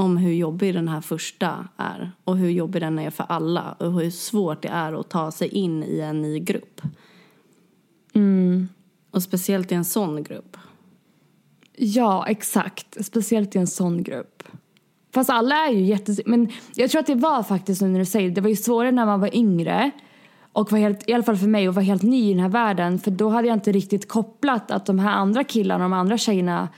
[0.00, 3.92] Om hur jobbig den här första är och hur jobbig den är för alla och
[3.92, 6.80] hur svårt det är att ta sig in i en ny grupp.
[9.10, 10.56] Och speciellt i en sån grupp.
[11.76, 13.04] Ja, exakt.
[13.04, 14.42] Speciellt i en sån grupp.
[15.14, 16.20] Fast alla är ju jättes...
[16.26, 18.56] Men jag tror att det var faktiskt, nu när du säger det, det var ju
[18.56, 19.90] svårare när man var yngre.
[20.52, 22.48] Och var helt, i alla fall för mig, och var helt ny i den här
[22.48, 22.98] världen.
[22.98, 26.18] För då hade jag inte riktigt kopplat att de här andra killarna och de andra
[26.18, 26.68] tjejerna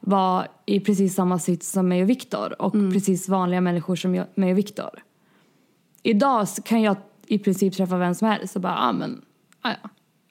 [0.00, 2.62] var i precis samma sits som mig och Viktor.
[2.62, 4.90] Och precis vanliga människor som jag, mig och Viktor.
[6.02, 9.22] Idag kan jag i princip träffa vem som helst och bara, ja ah, men,
[9.60, 9.88] ah, ja.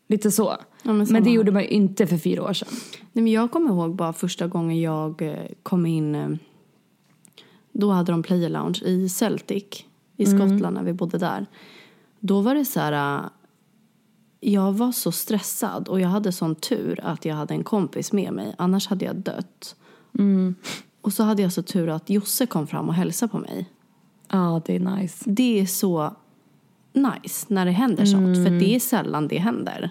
[0.08, 0.56] Lite så.
[0.84, 2.68] men men samma det gjorde man ju inte för fyra år sedan.
[3.12, 6.16] Nej, men jag kommer ihåg bara första gången jag eh, kom in.
[6.16, 6.30] eh,
[7.72, 9.64] Då hade de Player Lounge i Celtic
[10.18, 11.46] i Skottland när vi bodde där.
[12.20, 13.18] Då var det så här.
[13.24, 13.30] eh,
[14.40, 18.34] Jag var så stressad och jag hade sån tur att jag hade en kompis med
[18.34, 18.56] mig.
[18.58, 19.76] Annars hade jag dött.
[21.02, 23.70] Och så hade jag så tur att Josse kom fram och hälsade på mig.
[24.32, 25.24] Ja, det är nice.
[25.30, 26.16] Det är så
[26.94, 28.36] nice när det händer sånt.
[28.48, 29.90] För det är sällan det händer.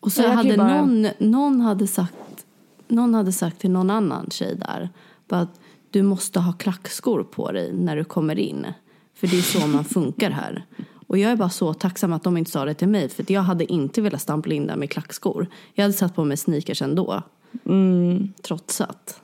[0.00, 2.46] Och så jag hade bara- någon, någon, hade sagt,
[2.88, 4.90] någon hade sagt till någon annan tjej där.
[5.28, 8.66] Att du måste ha klackskor på dig när du kommer in.
[9.14, 10.66] För det är så man funkar här.
[11.06, 13.08] Och jag är bara så tacksam att de inte sa det till mig.
[13.08, 15.46] För jag hade inte velat stampla in där med klackskor.
[15.74, 17.22] Jag hade satt på mig sneakers ändå.
[17.66, 18.32] Mm.
[18.42, 19.20] Trots att.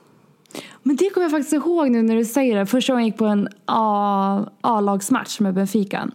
[0.83, 2.65] Men det kommer jag faktiskt ihåg nu när du säger det.
[2.65, 3.47] Första gången jag gick på en
[4.61, 6.09] A-lagsmatch med Benfica.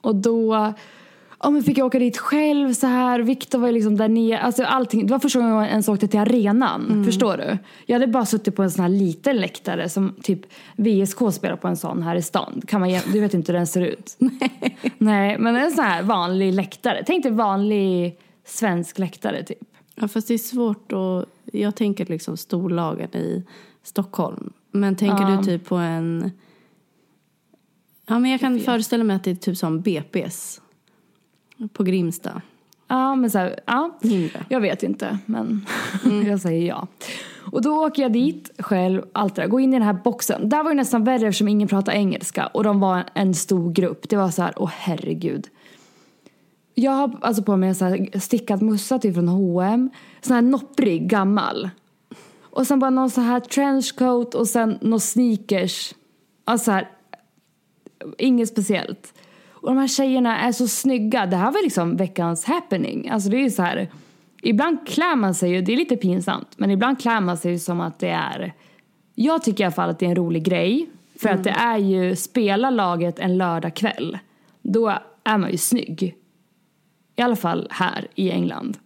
[0.00, 0.74] Och då
[1.44, 3.20] ja, men fick jag åka dit själv så här.
[3.20, 4.40] Viktor var ju liksom där nere.
[4.40, 5.06] Alltså allting.
[5.06, 7.04] Det var första gången jag ens åkte till arenan.
[7.04, 7.58] Förstår du?
[7.86, 10.40] Jag hade bara suttit på en sån här liten läktare som typ
[10.76, 12.62] VSK spelar på en sån här i stan.
[12.66, 14.16] Kan man, du vet inte hur den ser ut?
[14.18, 14.78] Nej.
[14.98, 17.02] Nej, men en sån här vanlig läktare.
[17.06, 19.73] Tänk dig vanlig svensk läktare typ.
[19.94, 21.28] Ja, fast det är svårt att...
[21.52, 23.44] Jag tänker liksom storlagen i
[23.82, 24.52] Stockholm.
[24.70, 25.36] Men tänker Ja.
[25.36, 26.30] du typ på en...
[28.06, 30.60] Ja, men jag kan föreställa mig att det är typ som BP's
[31.72, 32.42] på Grimsta.
[32.88, 33.98] Ja, men så här, ja.
[34.48, 35.66] Jag vet inte, men
[36.26, 36.86] jag säger ja.
[37.52, 39.48] Och då åker jag dit själv, allt det där.
[39.48, 40.48] Går in i den här boxen.
[40.48, 42.46] Där var det nästan värre eftersom ingen pratade engelska.
[42.46, 44.08] Och de var en stor grupp.
[44.08, 45.48] Det var så här, åh herregud.
[46.74, 49.90] Jag har alltså på mig en så här stickad mussa till från H&M.
[50.20, 51.70] Sån här nopprig, gammal.
[52.42, 55.94] Och sen bara någon så här trenchcoat och sen några sneakers.
[56.44, 56.88] Alltså så här,
[58.18, 59.14] inget speciellt.
[59.50, 61.26] Och de här tjejerna är så snygga.
[61.26, 63.08] Det här var liksom veckans happening.
[63.10, 63.90] Alltså det är ju så här.
[64.42, 67.58] Ibland klär man sig ju, det är lite pinsamt, men ibland klär man sig ju
[67.58, 68.54] som att det är
[69.14, 70.88] jag tycker i alla fall att det är en rolig grej.
[71.20, 74.18] För att det är ju, spelar laget en lördagkväll,
[74.62, 76.14] då är man ju snygg.
[77.16, 78.78] I alla fall här i England.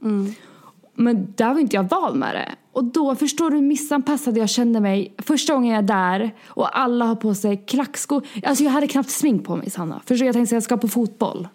[0.94, 2.54] Men där var inte jag van med det.
[2.72, 6.78] Och då förstår du hur missanpassad jag kände mig första gången jag är där och
[6.78, 8.26] alla har på sig klackskor.
[8.44, 10.00] Alltså jag hade knappt smink på mig Sanna.
[10.06, 10.26] Förstår du?
[10.26, 11.48] jag tänkte att jag ska på fotboll.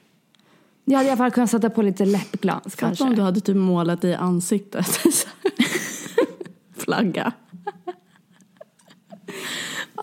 [0.86, 3.04] Jag hade i alla fall kunnat sätta på lite läppglans Kanske kanske.
[3.04, 4.88] om du hade typ målat i ansiktet.
[6.78, 7.32] Flagga.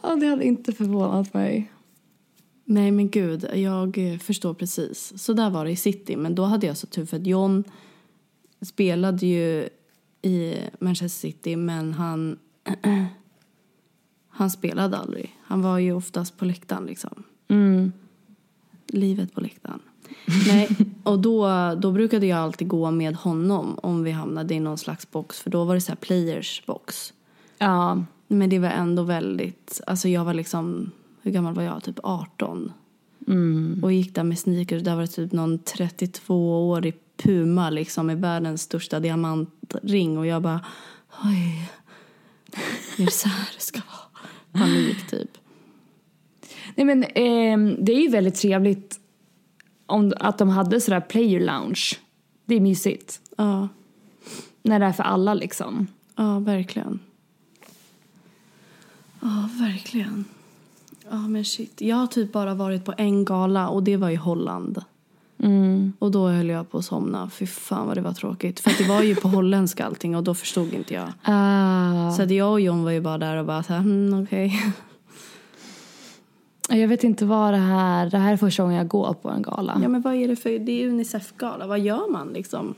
[0.02, 1.70] Ja, det hade inte förvånat mig.
[2.70, 5.22] Nej men gud, jag förstår precis.
[5.22, 6.16] Så där var det i City.
[6.16, 7.64] Men då hade jag så tur för att John
[8.62, 9.68] spelade ju
[10.22, 12.38] i Manchester City men han,
[14.28, 15.36] han spelade aldrig.
[15.42, 17.22] Han var ju oftast på läktaren liksom.
[18.86, 19.80] Livet på läktaren.
[20.46, 20.68] Nej,
[21.02, 25.10] och då, då brukade jag alltid gå med honom om vi hamnade i någon slags
[25.10, 25.40] box.
[25.40, 27.12] För då var det så här players box.
[27.58, 30.90] Ja, Men det var ändå väldigt, alltså jag var liksom,
[31.22, 31.82] hur gammal var jag?
[31.82, 32.72] Typ 18.
[33.82, 38.62] Och gick där med sneakers, där var det typ någon 32-årig puma liksom med världens
[38.62, 40.60] största diamantring och jag bara,
[41.24, 41.70] oj,
[42.98, 44.64] är det så här det ska vara?
[44.64, 45.30] Panik typ.
[46.74, 49.00] Nej men ehm, det är ju väldigt trevligt
[49.86, 51.90] om, att de hade sådär player lounge.
[52.44, 53.20] Det är mysigt.
[53.36, 53.68] Ja,
[54.62, 55.86] När det är för alla liksom.
[56.16, 57.00] ja verkligen.
[59.20, 60.24] Ja, verkligen.
[61.10, 64.16] Ja men shit, jag har typ bara varit på en gala och det var i
[64.16, 64.84] Holland.
[65.98, 67.30] Och då höll jag på att somna.
[67.30, 68.60] Fy fan vad det var tråkigt.
[68.60, 71.08] För det var ju på holländska allting och då förstod inte jag.
[71.22, 72.10] Ah.
[72.10, 74.62] Så att jag och John var ju bara där och bara så här, mm, okej.
[76.68, 78.10] Jag vet inte vad det här...
[78.10, 79.78] Det här är första gången jag går på en gala.
[79.82, 82.74] Ja men vad är det för, det är Unicef-gala, vad gör man liksom?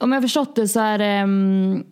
[0.00, 1.84] Om jag har förstått det så är det mm,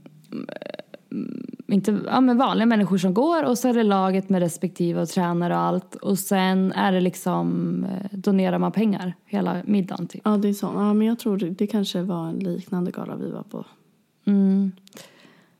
[1.67, 5.09] inte, ja, men vanliga människor som går och så är det laget med respektive och
[5.09, 5.95] tränare och allt.
[5.95, 10.21] Och sen är det liksom, eh, donerar man pengar hela middagen typ.
[10.25, 13.17] Ja det är så, ja men jag tror det, det kanske var en liknande gala
[13.17, 13.65] vi var på.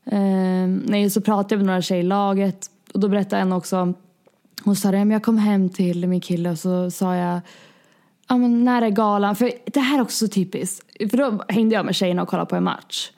[0.05, 3.93] Eh, nej, så pratade jag med några tjejer i laget och då berättade en också,
[4.63, 7.41] hon sa det, "Men jag kom hem till min kille och så sa jag,
[8.27, 9.35] ja men när är galan?
[9.35, 12.49] För det här är också så typiskt, för då hängde jag med tjejerna och kollade
[12.49, 13.11] på en match.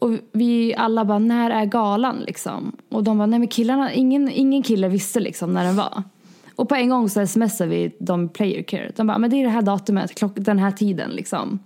[0.00, 2.76] Och vi alla bara, när är galan liksom?
[2.88, 6.02] Och de bara, nej men killarna, ingen, ingen kille visste liksom när den var.
[6.56, 8.92] Och på en gång så smsade vi de player care.
[8.96, 11.58] De bara, men det är det här datumet, klock, den här tiden liksom.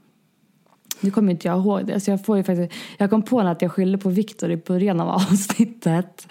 [1.00, 2.00] Nu kommer inte jag ihåg det.
[2.00, 5.00] Så jag, får ju faktiskt, jag kom på att jag skyllde på Viktor i början
[5.00, 6.26] av avsnittet.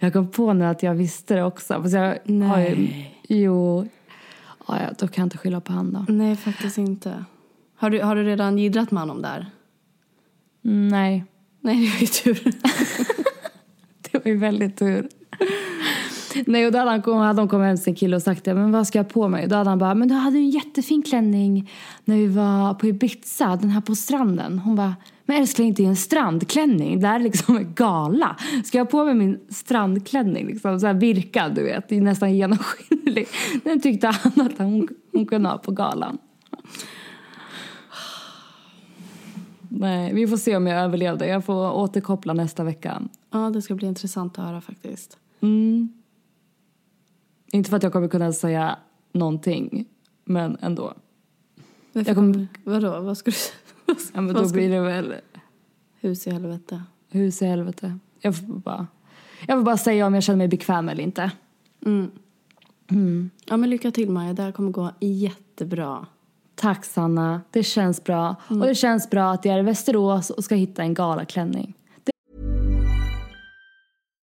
[0.00, 1.82] Jag kom på nu att jag visste det också.
[1.82, 3.20] Fast jag Har ju, Nej.
[3.28, 3.88] jo.
[4.68, 6.12] Ja, då kan jag inte skylla på han då.
[6.12, 7.24] Nej faktiskt inte.
[7.76, 9.46] Har du, har du redan jiddrat med honom där?
[10.62, 11.24] Nej,
[11.64, 12.52] Nej det var ju tur.
[14.10, 15.08] det var ju väldigt tur.
[16.46, 18.44] Nej, och då hade han, kom, hade de kommit hem till sin kille och sagt
[18.44, 19.48] det, men vad ska jag ha på mig?
[19.48, 21.70] Då hade han bara, men du hade ju en jättefin klänning
[22.04, 24.58] när vi var på Ibiza, den här på stranden.
[24.58, 28.36] Hon bara, men älskling det är en strandklänning, det här är liksom en gala.
[28.64, 33.28] Ska jag ha på mig min strandklänning, liksom så här virkad du vet, nästan genomskinlig.
[33.64, 36.18] Den tyckte han att hon, hon kunde ha på galan.
[39.76, 41.26] Nej, vi får se om jag överlevde.
[41.26, 43.02] Jag får återkoppla nästa vecka.
[43.30, 45.18] Ja det ska bli intressant att höra faktiskt.
[47.52, 48.78] Inte för att jag kommer kunna säga
[49.12, 49.84] någonting,
[50.24, 50.94] men ändå.
[51.92, 53.56] Jag Jag kommer- Vadå, vad ska du ska-
[54.14, 55.14] Ja, men då ska- blir det väl
[56.00, 56.82] Hus i helvete.
[57.10, 57.98] hus i helvete.
[58.20, 58.86] Jag får bara,
[59.46, 61.30] jag får bara säga om jag känner mig bekväm eller inte.
[63.46, 66.06] Ja men lycka till Maja, det här kommer gå jättebra.
[66.54, 68.36] Tack Sanna, det känns bra.
[68.48, 68.74] Och det mm.
[68.74, 71.74] känns bra att jag är i Västerås och ska hitta en galaklänning.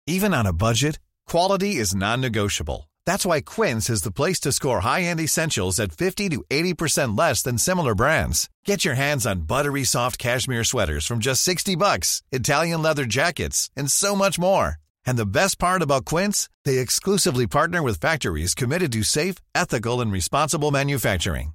[0.06, 0.98] Even on a budget,
[1.30, 2.88] quality is non-negotiable.
[3.06, 7.42] That's why Quince is the place to score high-end essentials at 50 to 80% less
[7.42, 8.48] than similar brands.
[8.64, 13.70] Get your hands on buttery soft cashmere sweaters from just 60 bucks, Italian leather jackets,
[13.76, 14.76] and so much more.
[15.06, 20.00] And the best part about Quince, they exclusively partner with factories committed to safe, ethical,
[20.00, 21.54] and responsible manufacturing.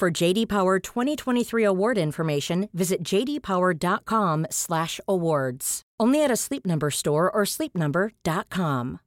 [0.00, 5.82] For JD Power 2023 award information, visit jdpower.com/awards.
[6.02, 8.98] Only at a Sleep Number store or sleepnumber.com.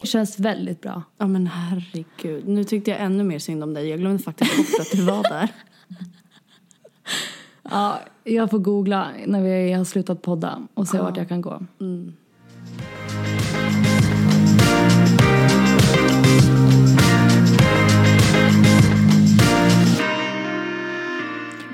[0.00, 1.02] Det känns väldigt bra.
[1.18, 3.88] Ja men herregud, nu tyckte jag ännu mer synd om dig.
[3.88, 5.48] Jag glömde faktiskt bort att du var där.
[7.70, 11.62] Ja, jag får googla när vi har slutat podda och se vart jag kan gå.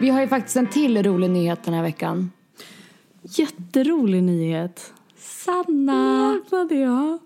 [0.02, 2.32] Vi har ju faktiskt en till rolig nyhet den här veckan.
[3.22, 4.92] Jätterolig nyhet.
[5.16, 6.40] Sanna!
[6.50, 7.18] Jävlar ja.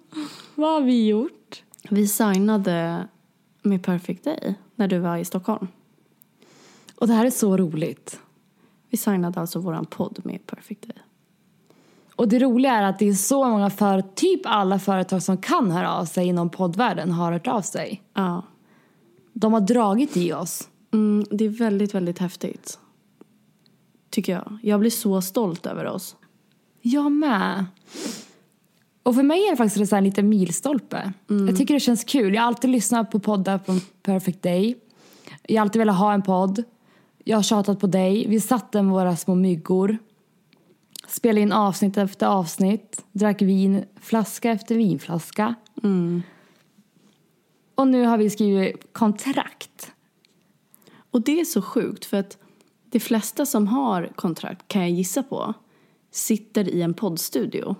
[0.54, 1.62] Vad har vi gjort?
[1.90, 3.08] Vi signade
[3.62, 5.68] med Perfect Day när du var i Stockholm.
[6.94, 8.20] Och det här är så roligt.
[8.90, 11.02] Vi signade alltså våran podd med Perfect Day.
[12.16, 15.70] Och det roliga är att det är så många för typ alla företag som kan
[15.70, 18.02] höra av sig inom poddvärlden har hört av sig.
[18.14, 18.42] Ja.
[19.32, 20.68] De har dragit i oss.
[20.96, 22.78] Mm, det är väldigt, väldigt häftigt.
[24.10, 24.58] Tycker jag.
[24.62, 26.16] Jag blir så stolt över oss.
[26.82, 27.64] Jag med.
[29.02, 31.12] Och för mig är det faktiskt en liten milstolpe.
[31.26, 32.34] Jag tycker det känns kul.
[32.34, 34.76] Jag har alltid lyssnat på poddar på Perfect Day.
[35.42, 36.62] Jag har alltid velat ha en podd.
[37.24, 38.26] Jag har tjatat på dig.
[38.28, 39.98] Vi satt där med våra små myggor.
[41.08, 43.04] Spelade in avsnitt efter avsnitt.
[43.12, 45.54] Drack vin, flaska efter vinflaska.
[47.74, 49.92] Och nu har vi skrivit kontrakt.
[51.16, 52.38] Och det är så sjukt för att
[52.90, 55.54] de flesta som har kontrakt kan jag gissa på
[56.10, 57.76] sitter i en poddstudio.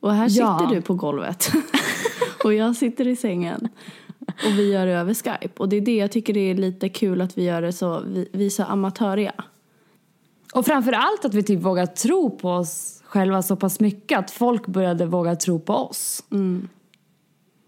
[0.00, 0.58] Och här Ja.
[0.58, 1.52] sitter du på golvet
[2.44, 3.68] och jag sitter i sängen.
[4.20, 5.52] Och vi gör det över Skype.
[5.56, 8.02] Och det är det jag tycker det är lite kul att vi gör det så,
[8.06, 9.34] vi, vi är så amatöriga.
[10.54, 14.30] Och framför allt att vi typ vågar tro på oss själva så pass mycket att
[14.30, 16.24] folk började våga tro på oss.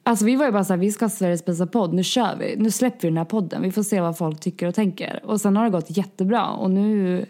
[0.08, 2.56] Alltså vi var ju bara såhär, vi ska ha Sveriges bästa podd, nu kör vi.
[2.56, 5.20] Nu släpper vi den här podden, vi får se vad folk tycker och tänker.
[5.24, 7.26] Och sen har det gått jättebra och nu,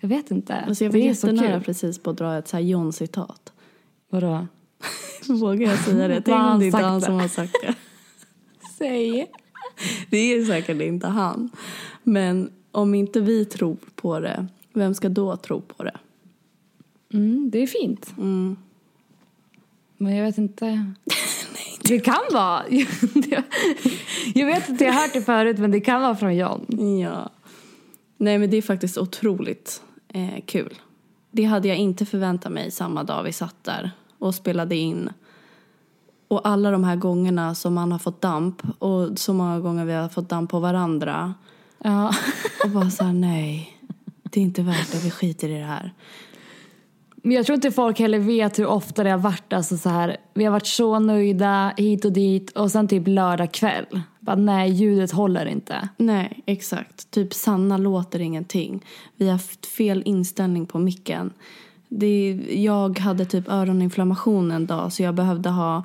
[0.00, 0.54] jag vet inte.
[0.54, 1.64] Alltså jag var det är så jättenära kul.
[1.64, 3.52] precis på att dra ett så här John-citat.
[4.10, 4.46] Vadå?
[5.28, 6.20] Vågar jag säga det?
[6.24, 7.74] Tänk om det är han som har sagt det.
[8.78, 9.26] Säg.
[10.10, 11.50] Det är säkert inte han.
[12.02, 15.96] Men om inte vi tror på det, vem ska då tro på det?
[17.12, 18.12] Mm, det är fint.
[19.96, 20.94] Men jag vet inte.
[21.88, 22.62] Det kan vara.
[24.34, 26.66] jag vet inte, jag har hört det förut men det kan vara från John.
[27.00, 27.30] Ja.
[28.16, 30.74] Nej men det är faktiskt otroligt eh, kul.
[31.30, 35.10] Det hade jag inte förväntat mig samma dag vi satt där och spelade in.
[36.28, 39.92] Och alla de här gångerna som man har fått damp och så många gånger vi
[39.92, 41.34] har fått damp på varandra.
[41.84, 42.14] Ja.
[42.64, 43.78] Och bara så här, nej,
[44.22, 45.92] det är inte värt det, vi skiter i det här.
[47.22, 49.52] Men jag tror inte folk heller vet hur ofta det har varit.
[49.52, 53.52] Alltså så här, vi har varit så nöjda hit och dit och sen typ lördag
[53.52, 54.00] kväll.
[54.20, 55.88] Bara, nej, ljudet håller inte.
[55.96, 57.10] Nej, exakt.
[57.10, 58.84] Typ Sanna låter ingenting.
[59.16, 61.32] Vi har haft fel inställning på micken.
[61.88, 65.84] Det, jag hade typ öroninflammation en dag så jag behövde ha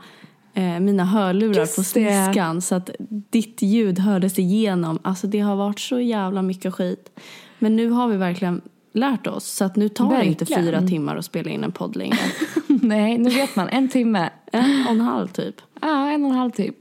[0.53, 1.85] eh, mina hörlurar Just på det.
[1.85, 2.89] sniskan så att
[3.29, 4.99] ditt ljud hördes igenom.
[5.01, 7.19] Alltså det har varit så jävla mycket skit.
[7.59, 8.61] Men nu har vi verkligen
[8.93, 10.63] lärt oss så att nu tar det inte Verkligen.
[10.65, 12.17] fyra timmar att spela in en podd längre.
[12.67, 13.69] nej, nu vet man.
[13.69, 14.29] En timme.
[14.51, 15.55] en och en halv typ.
[15.81, 16.77] Ja, en och en halv typ.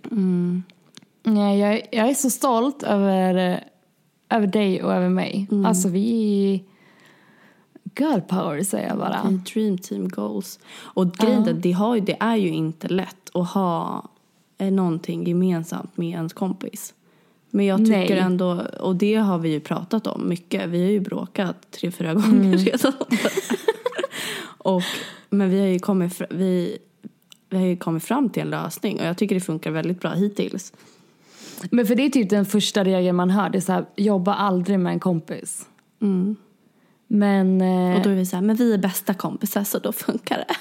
[1.25, 3.65] Nej, jag, är- jag är så stolt över,
[4.31, 5.49] över dig och över mig.
[5.67, 6.65] Alltså vi...
[7.99, 9.21] Girl power säger jag bara.
[9.31, 10.59] I dream team goals.
[10.79, 14.09] Och grejen det, har, ju- det är ju inte lätt att ha
[14.59, 16.95] eh, någonting gemensamt med ens kompis.
[17.55, 18.19] Men jag tycker Nej.
[18.19, 20.69] ändå, och det har vi ju pratat om mycket.
[20.69, 22.93] Vi har ju bråkat tre, fyra gånger redan.
[24.59, 24.83] och,
[25.31, 26.79] men vi har, ju kommit, vi,
[27.51, 30.11] vi har ju kommit fram till en lösning och jag tycker det funkar väldigt bra
[30.11, 30.73] hittills.
[31.71, 33.51] Men för det är typ den första regeln man hör.
[33.51, 35.67] Det är så här, jobba aldrig med en kompis.
[37.07, 39.93] Men, eh, Och då är vi så här, men vi är bästa kompisar så då
[39.93, 40.55] funkar det.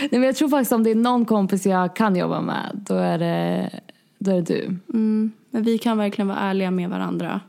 [0.00, 2.94] nej, men jag tror faktiskt om det är någon kompis jag kan jobba med, då
[2.94, 3.70] är det,
[4.18, 4.76] då är det du.
[4.92, 5.32] Mm.
[5.50, 7.40] Men vi kan verkligen vara ärliga med varandra.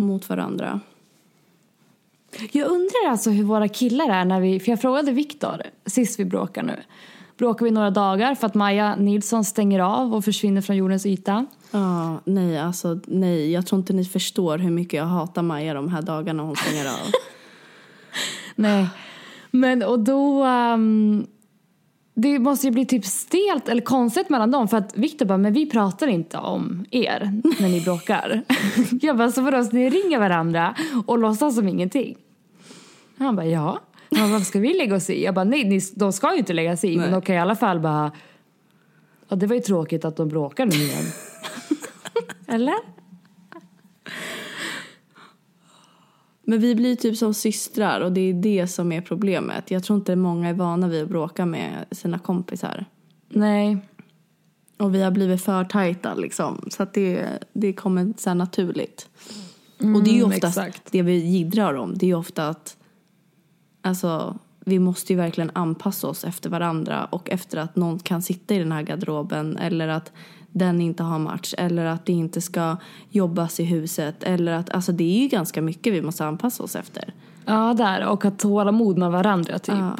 [0.00, 0.80] Mot varandra.
[2.52, 6.24] Jag undrar alltså hur våra killar är när vi, för jag frågade Viktor sist vi
[6.24, 6.76] bråkar nu.
[7.38, 11.46] Bråkar vi några dagar för att Maja Nilsson stänger av och försvinner från jordens yta?
[11.70, 13.52] Ja, nej alltså nej.
[13.52, 16.86] Jag tror inte ni förstår hur mycket jag hatar Maja de här dagarna hon stänger
[16.86, 17.12] av.
[18.54, 18.86] Nej.
[19.50, 20.44] Men och då...
[20.44, 21.26] ehm,
[22.14, 25.52] det måste ju bli typ stelt eller konstigt mellan dem för att Viktor bara, men
[25.52, 28.42] vi pratar inte om er när ni bråkar.
[29.00, 30.74] jag bara, så vadå, så ni ringer varandra
[31.06, 32.16] och låtsas som ingenting?
[33.18, 33.80] Han bara, ja.
[34.10, 35.24] Han bara, varför ska vi lägga oss i?
[35.24, 37.12] Jag bara, nej, ni, de ska ju inte lägga sig i, men Nej.
[37.12, 38.12] de kan i alla fall bara,
[39.28, 41.04] ja det var ju tråkigt att de bråkar nu igen.
[42.48, 42.76] eller?
[46.50, 49.70] Men vi blir typ som systrar och det är det som är problemet.
[49.70, 52.84] Jag tror inte många är vana vid att bråka med sina kompisar.
[53.28, 53.78] Nej.
[54.76, 56.68] Och vi har blivit för tajta liksom.
[56.70, 59.08] Så att det, det kommer så naturligt.
[59.78, 60.92] och det är ju Mm, oftast exakt.
[60.92, 61.98] det vi jiddrar om.
[61.98, 62.76] Det är ju ofta att
[63.82, 68.54] alltså, vi måste ju verkligen anpassa oss efter varandra och efter att någon kan sitta
[68.54, 70.12] i den här garderoben eller att
[70.52, 72.76] den inte har match eller att det inte ska
[73.10, 76.76] jobbas i huset eller att alltså det är ju ganska mycket vi måste anpassa oss
[76.76, 77.14] efter.
[77.44, 78.06] Ja, där.
[78.06, 79.74] Och ha tålamod med varandra typ.
[79.74, 79.96] Ja,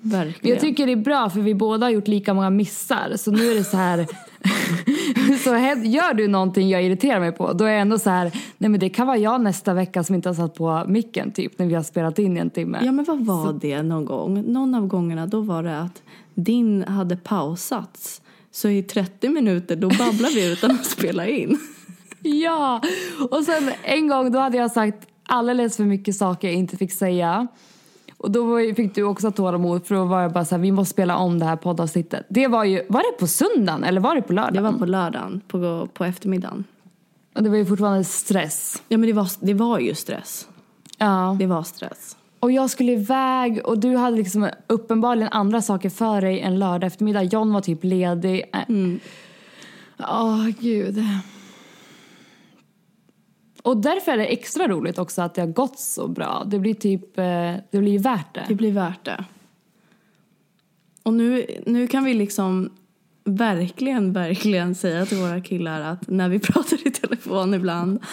[0.00, 0.54] verkligen.
[0.54, 3.12] Jag tycker det är bra för vi båda har gjort lika många missar.
[3.16, 4.06] Så nu är det så här.
[5.44, 5.50] så
[5.88, 7.52] gör du någonting jag irriterar mig på.
[7.52, 8.32] Då är jag ändå så här.
[8.58, 11.58] Nej men det kan vara jag nästa vecka som inte har satt på micken typ.
[11.58, 12.80] När vi har spelat in i en timme.
[12.82, 14.52] Ja men vad var det någon gång?
[14.52, 16.02] Någon av gångerna då var det att
[16.34, 18.22] din hade pausats.
[18.56, 21.58] Så i 30 minuter då babblar vi utan att spela in.
[22.22, 22.82] Ja!
[23.30, 26.92] Och sen en gång då hade jag sagt alldeles för mycket saker jag inte fick
[26.92, 27.46] säga.
[28.16, 30.92] Och då fick du också tålamod för då var jag bara så här, vi måste
[30.92, 32.26] spela om det här poddavsnittet.
[32.28, 34.54] Det var ju, var det på söndagen eller var det på lördagen?
[34.54, 36.64] Det var på lördagen, på, på eftermiddagen.
[37.34, 38.82] Och det var ju fortfarande stress.
[38.88, 40.48] Ja men det var, det var ju stress.
[40.98, 41.36] Ja.
[41.38, 42.16] Det var stress.
[42.40, 46.86] Och jag skulle iväg och du hade liksom uppenbarligen andra saker för dig en lördag
[46.86, 47.22] eftermiddag.
[47.22, 48.44] John var typ ledig.
[49.98, 51.04] Åh, gud.
[53.62, 56.44] Och därför är det extra roligt också att det har gått så bra.
[56.46, 58.44] Det blir typ, eh, det blir värt det.
[58.48, 59.24] Det blir värt det.
[61.02, 62.70] Och nu, nu kan vi liksom
[63.24, 68.04] verkligen, verkligen säga till våra killar att när vi pratar i telefon ibland,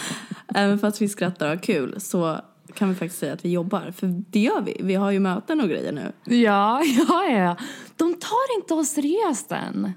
[0.56, 2.40] även fast vi skrattar och har kul, så
[2.74, 3.92] kan vi faktiskt säga att vi jobbar.
[3.92, 4.78] För det gör vi.
[4.80, 6.12] Vi har ju möten och grejer nu.
[6.36, 7.58] Ja, ja, ja.
[7.98, 9.94] De tar inte oss seriöst än.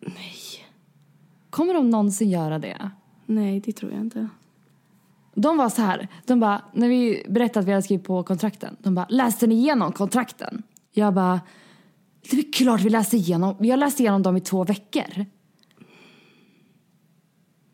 [0.00, 0.66] Nej.
[1.50, 2.90] Kommer de någonsin göra det?
[3.26, 4.28] Nej, det tror jag inte.
[5.34, 8.76] De var så här, de bara, när vi berättade att vi hade skrivit på kontrakten,
[8.78, 10.62] de bara, läste ni igenom kontrakten?
[10.92, 11.40] Jag bara,
[12.30, 15.26] det är klart vi läste igenom, vi har läst igenom dem i två veckor.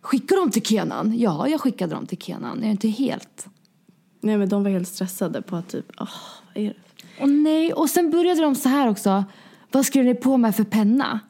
[0.01, 1.19] Skickade de till Kenan?
[1.19, 2.59] Ja, jag skickade dem till Kenan.
[2.59, 3.47] Jag är inte helt...
[4.21, 6.09] Nej, men de var helt stressade på att typ, åh,
[6.55, 6.75] vad är det?
[7.21, 9.25] Åh nej, och sen började de så här också.
[9.73, 11.21] Vad skrev ni på med för penna?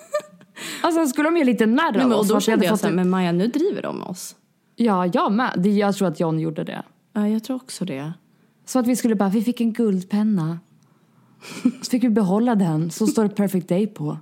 [0.82, 2.26] alltså skulle de ju lite narr av men, och oss.
[2.28, 4.36] för då kände jag fått så här, det- men Maja, nu driver de oss.
[4.76, 5.66] Ja, jag med.
[5.66, 6.82] Jag tror att John gjorde det.
[7.12, 8.12] Ja, jag tror också det.
[8.66, 10.58] Så att vi skulle bara, vi fick en guldpenna.
[11.82, 14.18] Så fick vi behålla den, så står det perfect day på.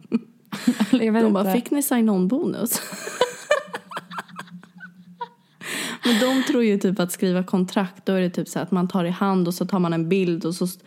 [0.90, 1.60] Eller jag vet De bara, inte.
[1.60, 2.80] fick ni sign-on-bonus?
[6.04, 8.88] Men de tror ju typ att skriva kontrakt, då är det typ så att man
[8.88, 10.84] tar i hand och så tar man en bild och så st-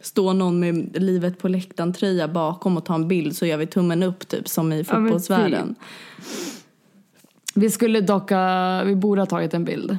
[0.00, 3.66] står någon med livet på läktaren tröja bakom och tar en bild så gör vi
[3.66, 5.74] tummen upp typ som i fotbollsvärlden.
[7.54, 8.30] Vi skulle dock,
[8.84, 9.98] vi borde ha tagit en bild.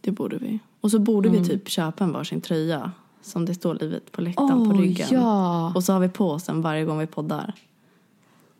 [0.00, 0.58] Det borde vi.
[0.80, 2.92] Och så borde vi typ köpa en varsin tröja.
[3.22, 5.06] Som det står livet på läktaren på Åh, ryggen.
[5.10, 5.72] ja.
[5.74, 7.54] Och så har vi på oss den varje gång vi poddar.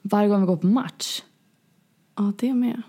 [0.02, 1.22] Varje gång vi går på match.
[2.16, 2.82] Ja, det med.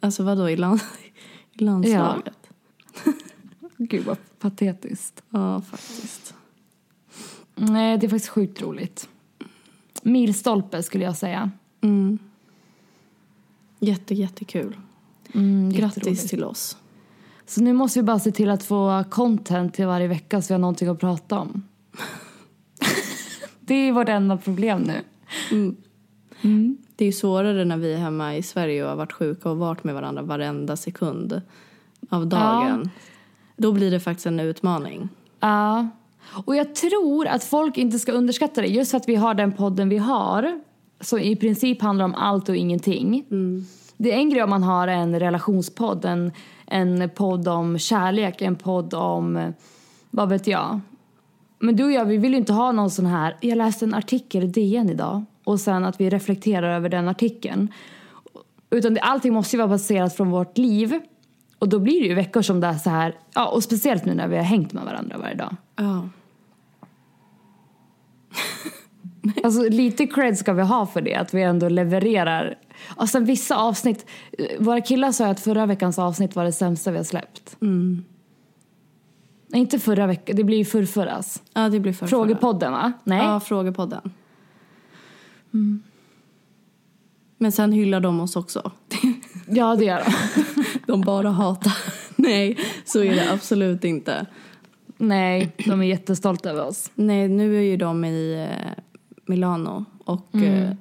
[0.00, 0.80] Alltså vadå, i, land,
[1.52, 2.34] i landslaget?
[3.76, 5.22] Gud vad patetiskt.
[5.30, 6.34] Ja, faktiskt.
[7.54, 9.08] Nej, det är faktiskt sjukt roligt.
[10.02, 11.50] Milstolpe skulle jag säga.
[11.80, 12.18] Mm.
[13.78, 14.76] Jätte, jättekul.
[15.34, 16.76] Mm, Grattis till oss.
[17.46, 20.54] Så nu måste vi bara se till att få content till varje vecka så vi
[20.54, 21.62] har någonting att prata om.
[23.60, 25.04] det är vårt enda problem nu.
[27.00, 29.56] Det är ju svårare när vi är hemma i Sverige och har varit sjuka och
[29.56, 31.42] varit med varandra varenda sekund
[32.08, 32.90] av dagen.
[33.56, 35.08] Då blir det faktiskt en utmaning.
[35.40, 35.88] Ja.
[36.44, 38.66] Och jag tror att folk inte ska underskatta det.
[38.66, 40.60] Just för att vi har den podden vi har.
[41.00, 43.24] Som i princip handlar om allt och ingenting.
[43.96, 46.04] Det är en grej om man har en relationspodd.
[46.04, 46.32] En,
[46.66, 48.42] en podd om kärlek.
[48.42, 49.52] En podd om,
[50.10, 50.80] vad vet jag.
[51.58, 53.94] Men du och jag, vi vill ju inte ha någon sån här, jag läste en
[53.94, 55.24] artikel i DN idag.
[55.50, 57.72] Och sen att vi reflekterar över den artikeln.
[58.70, 61.00] Utan det, allting måste ju vara baserat från vårt liv.
[61.58, 64.14] Och då blir det ju veckor som det är så här, ja och speciellt nu
[64.14, 65.56] när vi har hängt med varandra varje dag.
[65.76, 66.08] Ja.
[69.44, 72.58] Alltså lite cred ska vi ha för det, att vi ändå levererar.
[72.96, 74.06] Och sen vissa avsnitt,
[74.38, 77.56] eh, våra killar sa ju att förra veckans avsnitt var det sämsta vi har släppt.
[79.48, 81.42] Nej, inte förra veckan, det blir ju förrförras.
[81.54, 82.92] Ja, det blir för Frågepodden va?
[83.04, 83.24] Nej?
[83.24, 84.10] Ja, Frågepodden.
[87.38, 88.72] Men sen hyllar de oss också.
[89.52, 90.14] Ja det gör de.
[90.86, 91.76] De bara hatar.
[92.16, 94.26] Nej, så är det absolut inte.
[94.96, 96.90] Nej, de är jättestolta över oss.
[96.94, 98.82] Nej, nu är ju de i eh,
[99.26, 100.72] Milano och eh,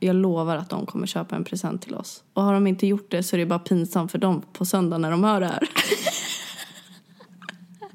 [0.00, 2.22] jag lovar att de kommer köpa en present till oss.
[2.32, 4.98] Och har de inte gjort det så är det bara pinsamt för dem på söndag
[4.98, 5.68] när de hör det här.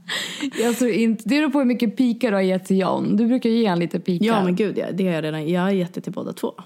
[0.59, 3.17] Jag tror inte, det beror på hur mycket pikar du har gett till John.
[3.17, 4.25] Du brukar ge han lite pikar.
[4.25, 5.49] Ja, men gud ja, det har jag redan.
[5.49, 6.53] Jag har gett det till båda två.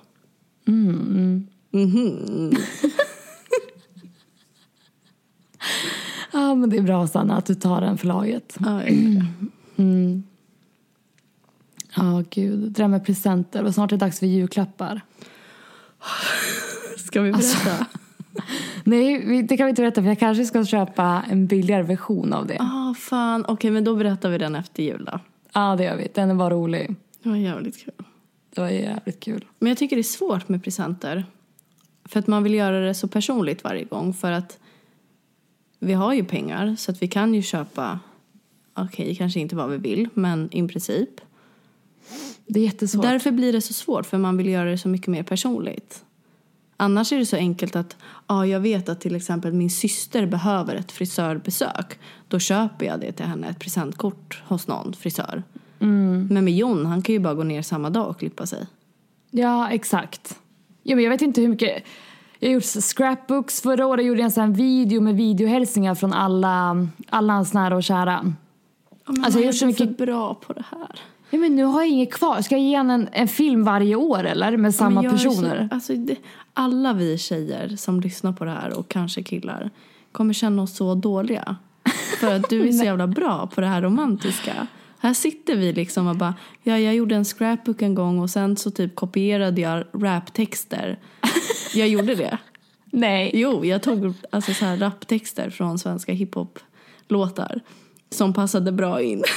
[6.32, 8.58] Ja, men det är bra Sanna att du tar den för laget.
[8.60, 9.26] Ja, jag gör
[9.76, 10.22] det.
[11.96, 12.60] Ja, gud.
[12.60, 13.64] Det där med presenter.
[13.64, 15.02] Och snart är det dags för julklappar.
[16.98, 17.86] Ska vi berätta?
[18.90, 22.48] Nej, det kan vi inte berätta för jag kanske ska köpa en billigare version av
[22.48, 22.58] det.
[22.60, 23.46] Ah, fan.
[23.48, 25.20] Okej, men då berättar vi den efter jul då.
[25.54, 26.08] Ja, det gör vi.
[26.14, 26.96] Den var rolig.
[27.24, 27.94] Det var jävligt kul.
[28.54, 29.46] Det var jävligt kul.
[29.60, 31.26] Men jag tycker det är svårt med presenter.
[32.06, 34.14] För att man vill göra det så personligt varje gång.
[34.14, 34.60] För att
[35.80, 38.00] vi har ju pengar så att vi kan ju köpa,
[38.74, 41.22] okej kanske inte vad vi vill, men i princip.
[42.46, 43.04] Det är jättesvårt.
[43.04, 46.04] Därför blir det så svårt för man vill göra det så mycket mer personligt.
[46.82, 50.76] Annars är det så enkelt att ja, jag vet att till exempel min syster behöver
[50.76, 52.00] ett frisörbesök.
[52.28, 55.44] Då köper jag det till henne, ett presentkort hos någon frisör.
[55.80, 58.66] Men med Jon, han kan ju bara gå ner samma dag och klippa sig.
[59.32, 60.40] Ja, exakt.
[60.84, 61.84] Ja, men jag vet inte hur mycket...
[62.40, 63.62] Jag har gjort scrapbooks.
[63.62, 67.84] Förra året gjorde jag en sån video med videohälsningar från alla, alla hans nära och
[67.84, 68.34] kära.
[69.06, 69.98] Alltså, jag har gjort så mycket...
[69.98, 71.00] bra på det här.
[71.30, 72.42] Ja, men nu har jag inget kvar.
[72.42, 74.58] Ska jag ge en, en film varje år eller?
[74.58, 75.68] Med samma är personer?
[75.70, 76.16] Så, alltså, det,
[76.54, 79.70] alla vi tjejer som lyssnar på det här och kanske killar
[80.12, 81.56] kommer känna oss så dåliga.
[82.20, 84.68] För att du är så jävla bra på det här romantiska.
[85.00, 88.58] Här sitter vi liksom och bara, ja jag gjorde en scrapbook en gång och sen
[88.58, 91.00] så typ kopierade jag raptexter.
[91.74, 92.38] Jag gjorde det.
[92.92, 93.32] Nej.
[93.34, 97.62] Jo, jag tog alltså så här raptexter från svenska hiphop-låtar
[98.10, 99.24] som passade bra in.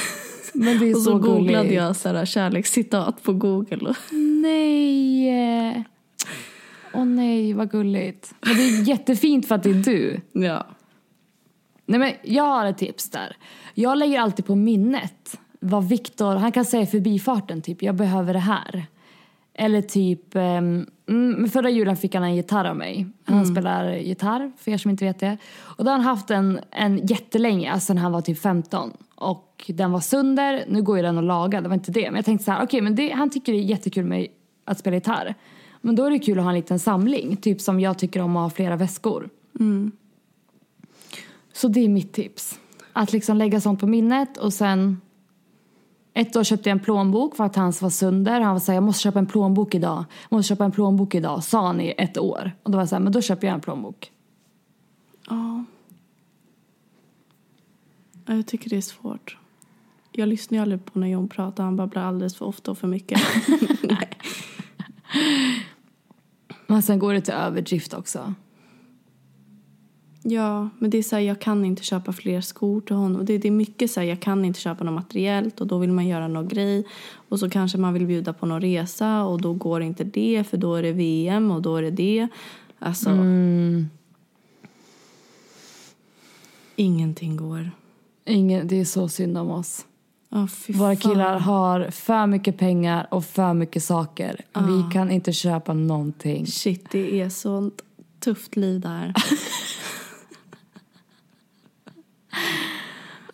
[0.53, 1.73] Men det är Och så, så, googlade gulligt.
[1.73, 3.93] jag så här kärlekscitat på Google.
[4.41, 5.83] Nej.
[6.93, 8.33] Åh nej, vad gulligt.
[8.41, 10.21] Men det är jättefint för att det är du.
[10.31, 10.67] Ja.
[11.85, 13.37] Nej men jag har ett tips där.
[13.73, 18.39] Jag lägger alltid på minnet vad Viktor, han kan säga förbifarten typ, jag behöver det
[18.39, 18.85] här.
[19.53, 23.07] Eller typ, um, mm, förra julen fick han en gitarr av mig.
[23.25, 25.37] Han spelar gitarr, för er som inte vet det.
[25.55, 28.91] Och då har han haft en, en jättelänge, alltså sen han var typ 15.
[29.15, 32.05] Och den var sönder, nu går ju den att laga, det var inte det.
[32.05, 34.27] Men jag tänkte så här, okej men det, han tycker det är jättekul med
[34.65, 35.35] att spela gitarr.
[35.81, 38.35] Men då är det kul att ha en liten samling, typ som jag tycker om
[38.37, 39.29] att ha flera väskor.
[41.53, 42.59] Så det är mitt tips.
[42.93, 45.01] Att liksom lägga sånt på minnet och sen...
[46.15, 48.41] Ett år köpte jag en plånbok för att hans var sönder.
[48.41, 50.05] Han var såhär, jag måste köpa en plånbok idag.
[50.29, 52.51] Jag måste köpa en plånbok idag, sa han i ett år.
[52.63, 54.11] Och då var jag såhär, men då köper jag en plånbok.
[55.29, 55.65] Ja.
[58.25, 59.37] Ja, Jag tycker det är svårt.
[60.15, 61.63] Jag lyssnar ju aldrig på när John pratar.
[61.63, 63.21] Han babblar alldeles för ofta och för mycket.
[66.67, 68.33] Men sen går det till överdrift också.
[70.23, 73.25] Ja, men det är så här, jag kan inte köpa fler skor till honom.
[73.25, 75.91] Det, det är mycket så här, jag kan inte köpa något materiellt och då vill
[75.91, 76.87] man göra någon grej.
[77.29, 80.57] Och så kanske man vill bjuda på någon resa och då går inte det för
[80.57, 82.27] då är det VM och då är det det.
[82.79, 83.09] Alltså.
[86.75, 87.71] Ingenting går.
[88.25, 89.85] Ingen, det är så synd om oss.
[90.33, 90.95] Fy Våra fan.
[90.95, 94.41] killar har för mycket pengar och för mycket saker.
[94.53, 96.47] Vi kan inte köpa någonting.
[96.47, 97.81] Shit, det är sånt
[98.19, 99.13] tufft liv där.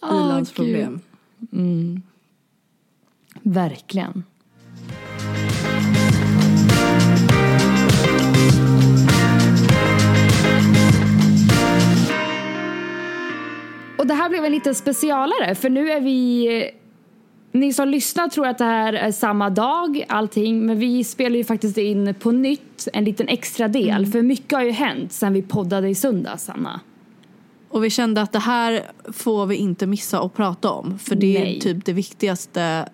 [0.02, 1.02] I-landsproblem.
[3.42, 4.24] Verkligen.
[13.98, 16.72] Och det här blev en lite specialare för nu är vi
[17.52, 21.44] ni som lyssnar tror att det här är samma dag, allting, men vi spelar ju
[21.44, 24.06] faktiskt in på nytt en liten extra del.
[24.06, 26.80] För mycket har ju hänt sen vi poddade i söndags, Anna.
[27.70, 28.82] Och vi kände att det här
[29.12, 31.00] får vi inte missa att prata om.
[31.00, 31.58] För det Nej.
[31.58, 32.90] är typ det viktigaste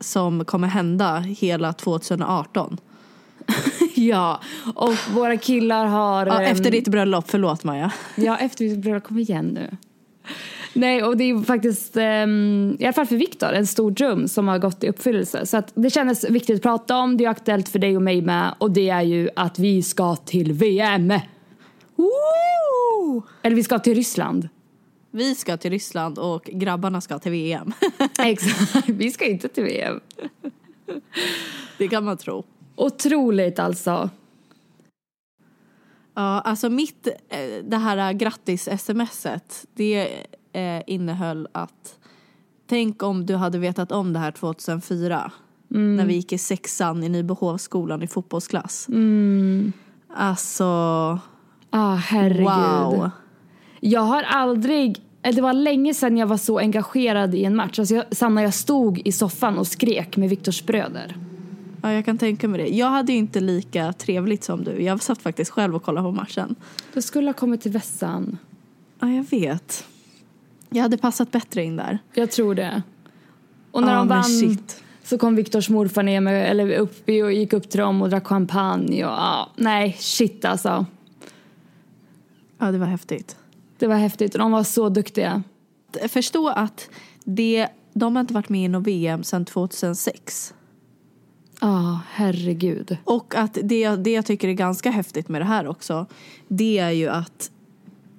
[0.00, 2.78] som kommer hända hela 2018.
[3.94, 4.40] Ja,
[4.74, 6.26] och våra killar har...
[6.26, 7.92] Ja, efter ditt bröllop, förlåt Maja.
[8.16, 9.04] Ja, efter mitt bröllop.
[9.04, 9.76] Kom igen nu.
[10.72, 14.48] Nej, och det är faktiskt, ehm, i alla fall för Viktor, en stor dröm som
[14.48, 15.46] har gått i uppfyllelse.
[15.46, 17.16] Så att det kändes viktigt att prata om.
[17.16, 18.54] Det är aktuellt för dig och mig med.
[18.58, 21.12] Och det är ju att vi ska till VM.
[21.96, 23.22] Woo!
[23.42, 24.48] Eller vi ska till Ryssland.
[25.10, 27.72] Vi ska till Ryssland och grabbarna ska till VM.
[28.18, 28.88] Exakt.
[28.88, 30.00] Vi ska inte till VM.
[31.78, 32.44] det kan man tro.
[32.76, 34.10] Otroligt alltså.
[36.14, 40.08] Ja, alltså mitt, eh, det här grattis-smset, det
[40.52, 41.98] eh, innehöll att
[42.66, 45.32] tänk om du hade vetat om det här 2004
[45.68, 48.86] när vi gick i sexan i Nybehovsskolan i fotbollsklass.
[50.14, 50.64] Alltså,
[51.70, 52.44] Ah, herregud.
[52.44, 53.10] wow.
[53.80, 57.78] Jag har aldrig, eller det var länge sedan jag var så engagerad i en match.
[57.78, 61.16] Alltså jag, Sanna, jag stod i soffan och skrek med Viktors bröder.
[61.82, 62.68] Ja, jag kan tänka mig det.
[62.76, 64.82] Jag hade ju inte lika trevligt som du.
[64.82, 66.54] Jag satt faktiskt själv och kollade på matchen.
[66.94, 68.38] Du skulle ha kommit till vässan.
[69.00, 69.84] Ja, jag vet.
[70.70, 71.98] Jag hade passat bättre in där.
[72.14, 72.82] Jag tror det.
[73.70, 74.82] Och när Ja, de vann shit.
[75.04, 78.26] så kom Viktors morfar ner med, eller upp och gick upp till dem och drack
[78.26, 79.04] champagne.
[79.04, 80.86] Och, ja, nej, shit alltså.
[82.58, 83.36] Ja, det var häftigt.
[83.78, 85.42] Det var häftigt och de var så duktiga.
[86.08, 86.90] Förstå att
[87.24, 90.54] det, de har inte varit med i något VM sedan 2006.
[91.60, 92.96] Ja, herregud.
[93.04, 96.06] Och att det, det jag tycker är ganska häftigt med det här också,
[96.48, 97.50] det är ju att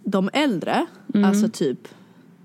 [0.04, 1.88] de äldre, alltså typ,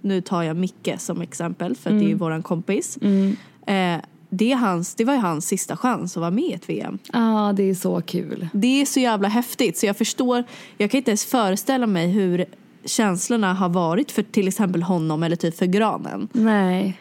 [0.06, 2.96] nu tar jag Micke som exempel för att det är ju våran kompis.
[2.96, 4.00] Eh,
[4.30, 6.98] det, är hans, det var ju hans sista chans att vara med i ett VM.
[7.12, 8.48] Ja, det är så kul.
[8.52, 10.44] Det är så jävla häftigt så jag förstår,
[10.78, 12.44] jag kan inte ens föreställa mig hur
[12.84, 16.28] känslorna har varit för till exempel honom eller typ för Granen.
[16.32, 17.00] Nej.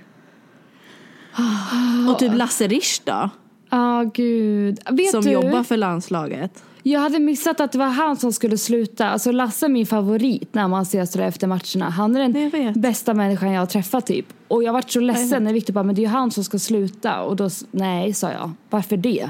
[2.10, 3.30] Och typ Lasse Risch då,
[3.70, 4.80] Ja, gud.
[4.91, 5.32] Vet som du?
[5.32, 6.64] jobbar för landslaget.
[6.88, 9.10] Jag hade missat att det var han som skulle sluta.
[9.10, 11.90] Alltså Lasse är min favorit när man ses sådär efter matcherna.
[11.90, 14.26] Han är den bästa människan jag har träffat typ.
[14.48, 16.60] Och jag vart så ledsen när Victor bara, men det är ju han som ska
[16.60, 17.22] sluta.
[17.22, 19.30] Och då, nej sa jag, varför det?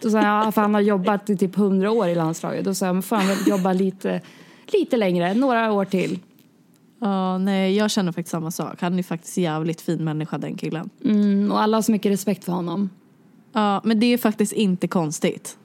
[0.00, 2.64] Då sa jag, ja, för han har jobbat i typ hundra år i landslaget.
[2.64, 4.20] Då sa jag, men får han väl jobba lite,
[4.72, 6.18] lite längre, några år till.
[7.00, 8.80] Ja, nej, jag känner faktiskt samma sak.
[8.80, 10.90] Han är faktiskt jävligt fin människa den killen.
[11.04, 12.90] Mm, och alla har så mycket respekt för honom.
[13.52, 15.56] Ja, men det är faktiskt inte konstigt.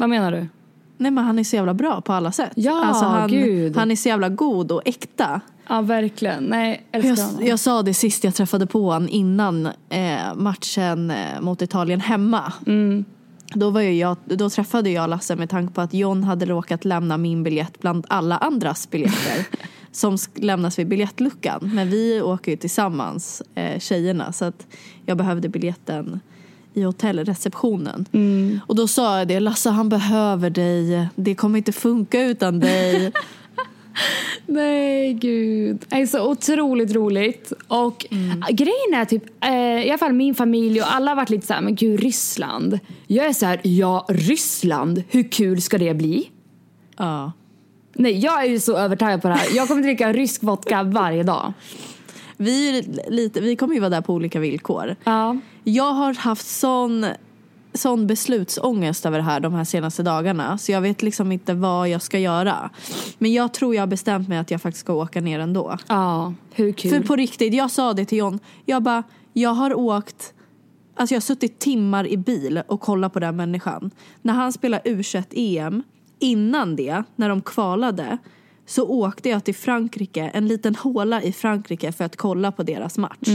[0.00, 0.48] Vad menar du?
[0.96, 2.52] Nej men han är så jävla bra på alla sätt.
[2.54, 3.76] Ja, alltså, han, gud.
[3.76, 5.40] han är så jävla god och äkta.
[5.68, 6.44] Ja, verkligen.
[6.44, 11.62] Nej, Jag, jag sa det sist jag träffade på honom innan eh, matchen eh, mot
[11.62, 12.52] Italien hemma.
[13.54, 17.16] Då, var jag, då träffade jag Lasse med tanke på att John hade råkat lämna
[17.16, 19.46] min biljett bland alla andras biljetter
[19.92, 21.70] som lämnas vid biljettluckan.
[21.74, 24.66] Men vi åker ju tillsammans, eh, tjejerna, så att
[25.06, 26.20] jag behövde biljetten
[26.74, 28.06] i hotellreceptionen.
[28.66, 33.12] Och då sa jag det, Lasse han behöver dig, det kommer inte funka utan dig.
[34.46, 35.84] Nej, gud.
[35.88, 37.52] Det är så otroligt roligt.
[37.68, 38.40] Och Mm.
[38.50, 41.54] grejen är typ, eh, i alla fall min familj och alla har varit lite så
[41.54, 42.78] här, men gud Ryssland.
[43.06, 46.30] Jag är så här, ja Ryssland, hur kul ska det bli?
[46.96, 47.32] ja.
[47.92, 49.56] Nej, jag är ju så övertygad på det här.
[49.56, 51.52] Jag kommer dricka rysk vodka varje dag.
[52.40, 54.96] Vi, är lite, vi kommer ju vara där på olika villkor.
[55.04, 55.36] Ja.
[55.64, 57.06] Jag har haft sån,
[57.74, 60.58] sån beslutsångest över det här de här senaste dagarna.
[60.58, 62.70] Så jag vet liksom inte vad jag ska göra.
[63.18, 65.76] Men jag tror jag har bestämt mig att jag faktiskt ska åka ner ändå.
[65.88, 66.90] Ja, hur kul?
[66.90, 68.38] För på riktigt, jag sa det till John.
[68.66, 70.34] Jag bara, jag har åkt
[70.94, 73.90] Alltså jag har suttit timmar i bil och kollat på den människan.
[74.22, 75.82] När han spelade u EM,
[76.18, 78.18] innan det, när de kvalade,
[78.70, 82.98] så åkte jag till Frankrike, en liten håla i Frankrike för att kolla på deras
[82.98, 83.28] match.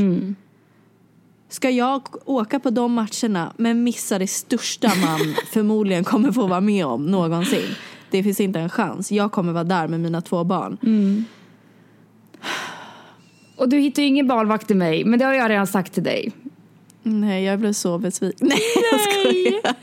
[1.49, 5.19] Ska jag åka på de matcherna men missa det största man
[5.51, 7.75] förmodligen kommer få vara med om någonsin?
[8.11, 9.11] Det finns inte en chans.
[9.11, 10.77] Jag kommer vara där med mina två barn.
[13.55, 16.03] Och du hittar ju ingen barnvakt till mig, men det har jag redan sagt till
[16.03, 16.31] dig.
[17.07, 18.47] Nej, jag blev så besviken.
[18.47, 18.59] Nej,
[18.91, 19.75] jag skojar.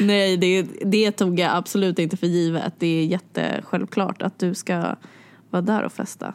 [0.00, 2.72] Nej, det, det tog jag absolut inte för givet.
[2.78, 4.96] Det är jättesjälvklart att du ska
[5.50, 6.34] vara där och festa.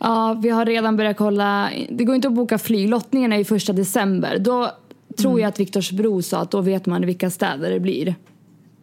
[0.00, 1.70] Ja, vi har redan börjat kolla.
[1.90, 2.88] Det går inte att boka flyg.
[2.88, 4.38] Lottningen är ju första december.
[4.38, 4.70] Då
[5.16, 8.14] tror jag att Viktors bror sa att då vet man vilka städer det blir.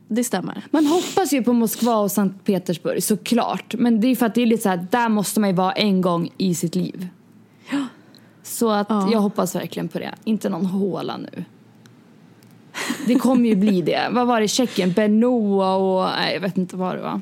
[0.07, 0.61] Det stämmer.
[0.71, 3.75] Man hoppas ju på Moskva och Sankt Petersburg såklart.
[3.77, 5.71] Men det är för att det är lite så här, där måste man ju vara
[5.71, 7.07] en gång i sitt liv.
[8.45, 9.09] Så att Ja.
[9.11, 10.11] jag hoppas verkligen på det.
[10.23, 11.43] Inte någon håla nu.
[13.07, 14.07] Det kommer ju bli det.
[14.11, 14.47] Vad var det?
[14.47, 14.91] Tjeckien?
[14.93, 16.09] Benoa och...
[16.17, 17.21] Nej, jag vet inte vad det var.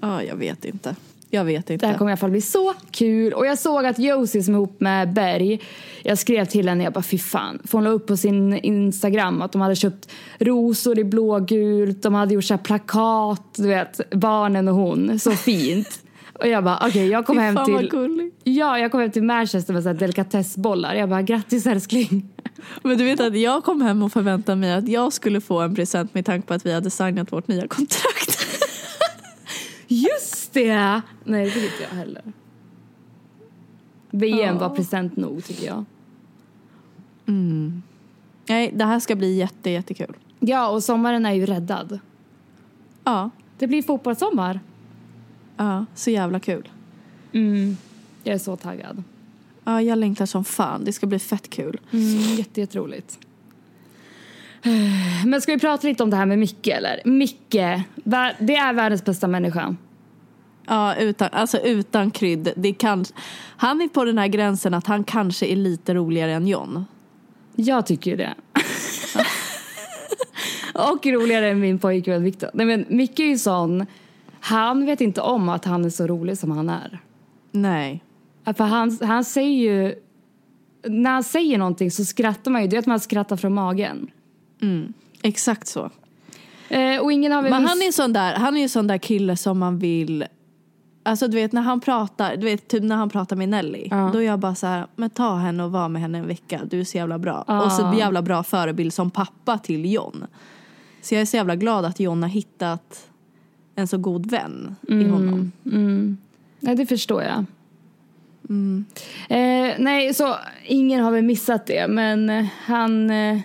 [0.00, 0.96] Ja, jag vet inte.
[1.30, 1.86] Jag vet Det inte.
[1.86, 3.32] här kommer i alla fall bli så kul.
[3.32, 5.60] Och jag såg att Josie som är ihop med Berg,
[6.02, 7.58] jag skrev till henne, jag bara fy fan.
[7.64, 12.14] För hon la upp på sin Instagram att de hade köpt rosor i blågult, de
[12.14, 15.18] hade gjort så plakat, du vet, barnen och hon.
[15.18, 16.00] Så fint.
[16.38, 18.30] Och jag bara okej, jag kom hem till...
[18.44, 20.94] Ja, jag kom hem till Manchester med så här delikatessbollar.
[20.94, 22.28] Jag bara grattis älskling.
[22.82, 25.74] Men du vet att jag kom hem och förväntade mig att jag skulle få en
[25.74, 28.38] present med tanke på att vi hade signat vårt nya kontrakt.
[29.88, 31.00] Just det!
[31.24, 32.22] Nej, det tycker inte jag heller.
[34.10, 34.68] VM Ja.
[34.68, 35.84] var present nog tycker jag.
[38.48, 40.16] Nej, det här ska bli jätte, jättekul.
[40.40, 41.98] Ja, och sommaren är ju räddad.
[43.04, 44.60] Ja, Det blir fotbollssommar.
[45.58, 46.68] Ja, så jävla kul.
[47.32, 47.76] Mm.
[48.24, 49.02] Jag är så taggad.
[49.64, 50.84] Ja, jag längtar som fan.
[50.84, 51.80] Det ska bli fett kul.
[51.90, 53.18] Mm, jätte, jätteroligt.
[55.26, 57.00] Men ska vi prata lite om det här med Micke eller?
[57.04, 57.84] Micke,
[58.38, 59.76] det är världens bästa människa.
[60.66, 62.52] Ja, utan, alltså utan krydd.
[62.56, 63.04] Det kan,
[63.56, 66.84] han är på den här gränsen att han kanske är lite roligare än John.
[67.56, 68.34] Jag tycker ju det.
[70.74, 72.50] Och roligare än min pojkvän Viktor.
[72.54, 73.86] Nej men Micke är ju sån,
[74.48, 77.00] han vet inte om att han är så rolig som han är.
[77.52, 78.02] Nej.
[78.44, 79.94] För han, han säger ju,
[80.82, 84.10] när han säger någonting så skrattar man ju, det är att man skrattar från magen.
[85.22, 85.90] Exakt så.
[86.68, 89.36] Eh, och ingen har Men han är sån där, han är ju sån där kille
[89.36, 90.24] som man vill
[91.02, 93.88] Alltså du vet när han pratar, du vet typ när han pratar med Nelly.
[93.90, 94.10] Ja.
[94.12, 96.60] Då är jag bara så här, men ta henne och var med henne en vecka.
[96.70, 97.44] Du är så jävla bra.
[97.46, 97.64] Ja.
[97.64, 100.26] Och så jävla bra förebild som pappa till John.
[101.02, 103.08] Så jag är så jävla glad att John har hittat
[103.78, 105.52] en så god vän i honom.
[106.60, 107.44] Nej, det förstår jag.
[108.48, 108.84] Mm.
[109.28, 113.10] Eh, nej, så ingen har väl missat det, men eh, han...
[113.10, 113.38] Eh,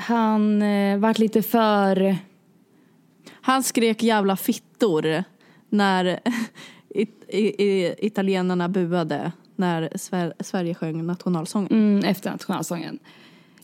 [0.00, 2.16] han eh, vart lite för...
[3.30, 5.24] Han skrek jävla fittor
[5.68, 6.20] när
[6.88, 11.72] it, i, i, italienarna buade när Sver, Sverige sjöng nationalsången.
[11.72, 12.98] Mm, efter nationalsången.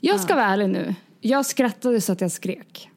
[0.01, 0.95] Jag ska vara ärlig nu.
[1.21, 2.91] Jag skrattade så att jag skrek.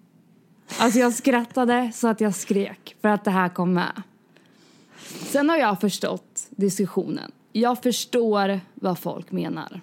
[0.79, 4.01] Alltså jag skrattade så att jag skrek för att det här kom med.
[5.05, 7.31] Sen har jag förstått diskussionen.
[7.51, 9.81] Jag förstår vad folk menar.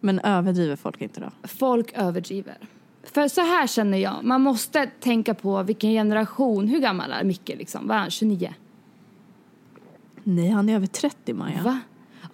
[0.00, 1.48] Men överdriver folk inte då?
[1.48, 2.58] Folk överdriver.
[3.02, 7.48] För så här känner jag, man måste tänka på vilken generation, hur gammal är Micke
[7.48, 7.88] liksom?
[7.88, 8.54] Vad är han, 29?
[10.24, 11.62] Nej, han är över 30 Maja.
[11.62, 11.80] Va?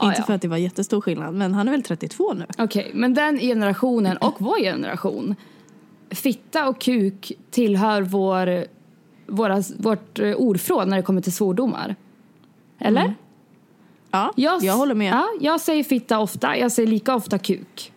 [0.03, 0.25] Inte ja.
[0.25, 2.47] för att det var jättestor skillnad, men han är väl 32 nu?
[2.59, 5.35] Okej, men den generationen och vår generation.
[6.11, 8.65] Fitta och kuk tillhör vår,
[9.27, 11.97] våra, vårt eh, ordförråd när det kommer till svordomar.
[12.79, 13.15] Eller?
[14.11, 15.13] Ja, jag, håller med.
[15.13, 17.93] Ja, jag säger fitta ofta, jag säger lika ofta kuk.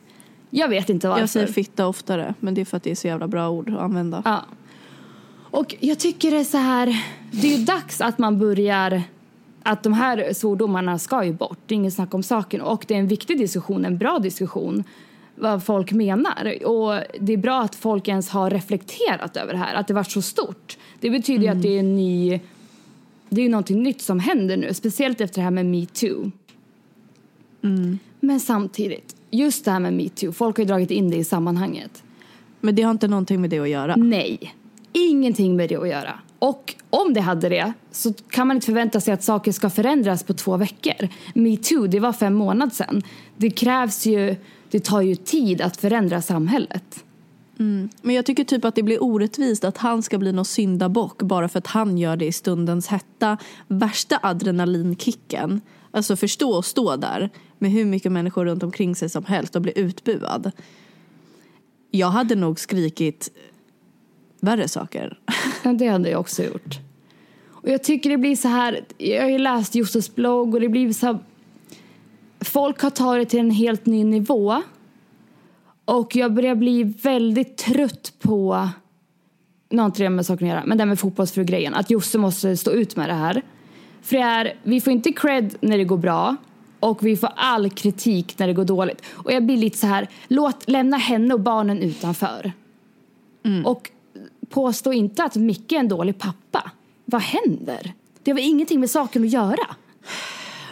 [0.49, 1.21] Jag vet inte varför.
[1.21, 3.69] jag säger fitta oftare, men det är för att det är så jävla bra ord
[3.69, 4.21] att använda.
[4.25, 4.45] Ja.
[5.51, 9.03] Och jag tycker det är så här, det är ju dags att man börjar
[9.63, 12.61] att de här svordomarna ska ju bort, det är inget snack om saken.
[12.61, 14.83] Och det är en viktig diskussion, en bra diskussion
[15.35, 16.65] vad folk menar.
[16.65, 20.03] Och det är bra att folk ens har reflekterat över det här, att det var
[20.03, 20.77] så stort.
[20.99, 22.39] Det betyder ju att det är en ny,
[23.29, 26.31] det är ju någonting nytt som händer nu, speciellt efter det här med metoo.
[28.19, 32.03] Men samtidigt, just det här med metoo, folk har ju dragit in det i sammanhanget.
[32.59, 33.95] Men det har inte någonting med det att göra.
[33.95, 34.55] Nej,
[34.93, 36.19] ingenting med det att göra.
[36.39, 40.23] Och om det hade det så kan man inte förvänta sig att saker ska förändras
[40.23, 41.07] på två veckor.
[41.33, 43.01] Metoo, det var fem månader sedan.
[43.37, 44.35] Det krävs ju,
[44.73, 47.03] det tar ju tid att förändra samhället.
[48.01, 51.49] Men jag tycker typ att det blir orättvist att han ska bli någon syndabock bara
[51.49, 53.37] för att han gör det i stundens hetta.
[53.67, 55.61] Värsta adrenalinkicken.
[55.91, 59.61] Alltså förstå att stå där med hur mycket människor runt omkring sig som helst och
[59.61, 60.51] bli utbuad.
[61.91, 63.29] Jag hade nog skrikit
[64.39, 65.19] värre saker.
[65.63, 66.79] Ja, det hade jag också gjort.
[67.49, 70.69] Och jag tycker det blir så här, jag har ju läst Josses blogg och det
[70.69, 71.19] blir så här,
[72.43, 74.61] folk har tagit det till en helt ny nivå.
[75.85, 78.69] Och jag börjar bli väldigt trött på,
[79.69, 81.73] nu har inte det med saken att göra, men det här med fotbollsfru-grejen.
[81.73, 83.41] Att Josse måste stå ut med det här.
[84.01, 86.35] För det är, vi får inte cred när det går bra
[86.79, 89.05] och vi får all kritik när det går dåligt.
[89.11, 92.51] Och jag blir lite så här, låt, lämna henne och barnen utanför.
[93.65, 93.91] Och
[94.49, 96.71] påstå inte att Micke är en dålig pappa.
[97.05, 97.93] Vad händer?
[98.23, 99.75] Det har väl ingenting med saken att göra?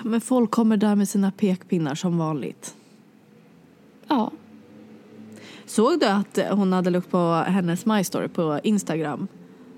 [0.03, 2.75] Men folk kommer där med sina pekpinnar som vanligt.
[4.07, 4.31] Ja.
[5.65, 9.27] Såg du att hon hade lagt på hennes My Story på Instagram?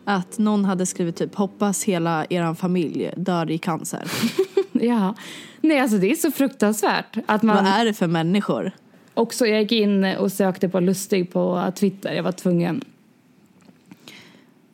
[0.06, 4.12] Att någon hade skrivit typ hoppas hela eran familj dör i cancer.
[4.72, 5.16] ja.
[5.62, 7.18] Nej, alltså det är så fruktansvärt.
[7.26, 8.72] Att man Vad är det för människor?
[9.14, 12.14] också, jag gick in och sökte på Lustig på Twitter.
[12.14, 12.84] Jag var tvungen.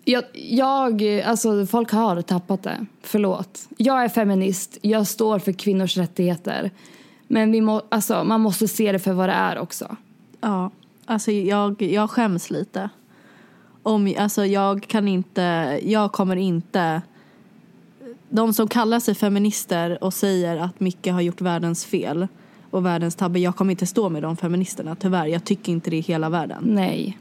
[0.10, 2.86] Jag, jag, alltså folk har tappat det.
[3.02, 3.68] Förlåt.
[3.78, 4.78] Jag är feminist.
[4.82, 6.72] Jag står för kvinnors rättigheter.
[7.28, 9.96] Men vi må, alltså, man måste se det för vad det är också.
[10.42, 10.72] Ja,
[11.06, 12.90] alltså jag, jag skäms lite.
[13.84, 17.02] Om, alltså jag kan inte, jag kommer inte...
[18.30, 22.28] De som kallar sig feminister och säger att Micke har gjort världens fel
[22.72, 25.26] och världens tabbe, jag kommer inte stå med de feministerna tyvärr.
[25.26, 26.64] Jag tycker inte det är hela världen.
[26.64, 27.18] Nej.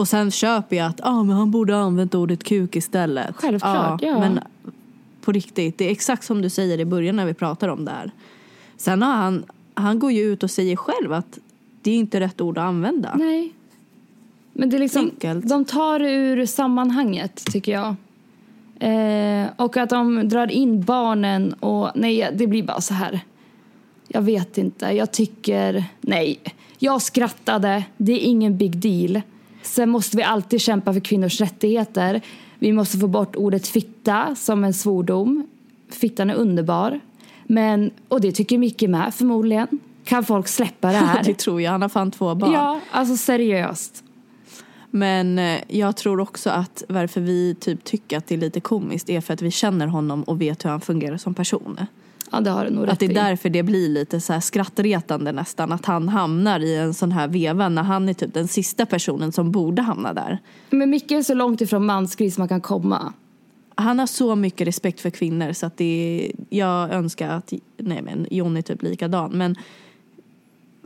[0.00, 3.36] Och sen köper jag att ah, men han borde ha använt ordet kuk istället.
[3.36, 4.18] Självklart, ja.
[4.18, 4.40] Men
[5.20, 7.90] på riktigt, det är exakt som du säger i början när vi pratar om det
[7.90, 8.10] här.
[8.76, 9.44] Sen har han,
[9.74, 11.38] han går ju ut och säger själv att
[11.82, 13.14] det är inte rätt ord att använda.
[13.14, 13.52] Nej.
[14.52, 15.48] Men det är liksom, Enkelt.
[15.48, 17.94] de tar det ur sammanhanget tycker jag.
[18.80, 23.20] Eh, och att de drar in barnen och nej, det blir bara så här.
[24.08, 26.40] Jag vet inte, jag tycker, nej.
[26.78, 29.22] Jag skrattade, det är ingen big deal.
[29.62, 32.20] Sen måste vi alltid kämpa för kvinnors rättigheter.
[32.58, 35.46] Vi måste få bort ordet fitta som en svordom.
[35.90, 37.00] Fittan är underbar.
[37.44, 39.68] Men, och det tycker Micke med förmodligen.
[40.04, 41.22] Kan folk släppa det här?
[41.24, 42.52] det tror jag, han har fan två barn.
[42.52, 44.04] ja, alltså seriöst.
[44.90, 49.10] Men eh, jag tror också att varför vi typ tycker att det är lite komiskt
[49.10, 51.78] är för att vi känner honom och vet hur han fungerar som person.
[52.30, 54.40] Ja, det har du nog rätt Att det är därför det blir lite så här
[54.40, 55.72] skrattretande nästan.
[55.72, 59.32] Att han hamnar i en sån här veva när han är typ den sista personen
[59.32, 60.38] som borde hamna där.
[60.70, 63.12] Men Micke är så långt ifrån mansgris man kan komma.
[63.74, 68.02] Han har så mycket respekt för kvinnor så att det är, jag önskar att, nej
[68.02, 69.30] men Jon är typ likadan.
[69.30, 69.56] Men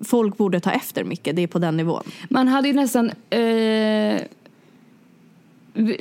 [0.04, 2.02] folk borde ta efter Micke, det är på den nivån.
[2.28, 3.10] Man hade ju nästan...
[3.30, 4.22] Eh,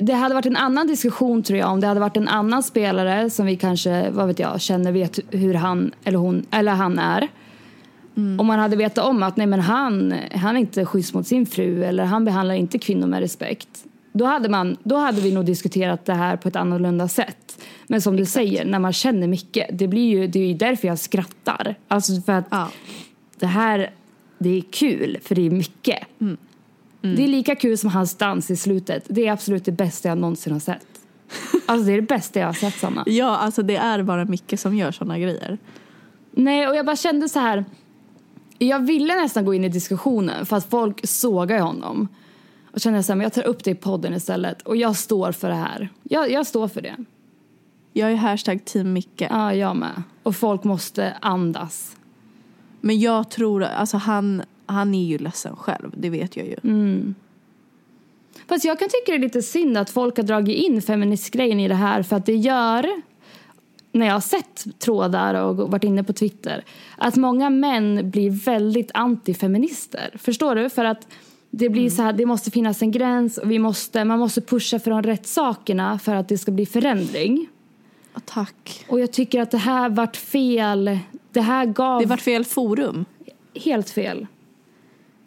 [0.00, 3.30] det hade varit en annan diskussion tror jag om det hade varit en annan spelare
[3.30, 7.28] som vi kanske, vad vet jag, känner vet hur han eller hon eller han är.
[8.38, 11.46] Om man hade vetat om att nej men han, han är inte schysst mot sin
[11.46, 13.68] fru eller han behandlar inte kvinnor med respekt.
[14.12, 17.64] Då hade, man, då hade vi nog diskuterat det här på ett annorlunda sätt.
[17.86, 20.88] Men som du säger, när man känner mycket, det, blir ju, det är ju därför
[20.88, 21.74] jag skrattar.
[21.88, 22.68] Alltså för att Ja.
[23.38, 23.90] det här,
[24.38, 25.98] det är kul för det är mycket.
[27.12, 29.04] Det är lika kul som hans dans i slutet.
[29.08, 30.86] Det är absolut det bästa jag någonsin har sett.
[31.66, 33.02] Alltså det är det bästa jag har sett Sanna.
[33.06, 35.58] Ja, alltså det är bara Micke som gör såna grejer.
[36.30, 37.64] Nej, och jag bara kände så här.
[38.58, 42.08] Jag ville nästan gå in i diskussionen för att folk sågar honom.
[42.72, 44.62] Och kände så här, men jag tar upp det i podden istället.
[44.62, 45.88] Och jag står för det här.
[46.02, 46.96] Jag, jag står för det.
[47.92, 49.22] Jag är hashtag team Micke.
[49.30, 50.02] Ja, jag med.
[50.22, 51.96] Och folk måste andas.
[52.80, 56.56] Men jag tror, alltså han, han är ju ledsen själv, det vet jag ju.
[58.48, 61.68] Fast jag kan tycka det är lite synd att folk har dragit in feministgrejen i
[61.68, 62.86] det här för att det gör,
[63.92, 66.64] när jag har sett trådar och varit inne på Twitter,
[66.98, 70.10] att många män blir väldigt antifeminister.
[70.18, 70.70] Förstår du?
[70.70, 71.06] För att
[71.50, 74.78] det blir så här, det måste finnas en gräns och vi måste, man måste pusha
[74.78, 77.48] för de rätt sakerna för att det ska bli förändring.
[78.24, 78.84] Tack.
[78.88, 80.98] Och jag tycker att det här vart fel.
[81.32, 83.04] Det här gav Det var fel forum.
[83.64, 84.26] helt fel.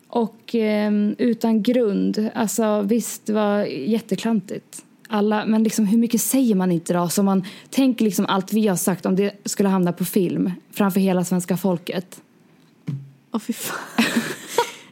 [0.07, 2.29] Och ehm, utan grund.
[2.35, 4.83] Alltså visst, det var jätteklantigt.
[5.09, 7.09] Alla, men liksom, hur mycket säger man inte då?
[7.09, 10.99] Så man tänker liksom allt vi har sagt om det skulle hamna på film framför
[10.99, 12.21] hela svenska folket.
[13.31, 14.03] Åh fy fan.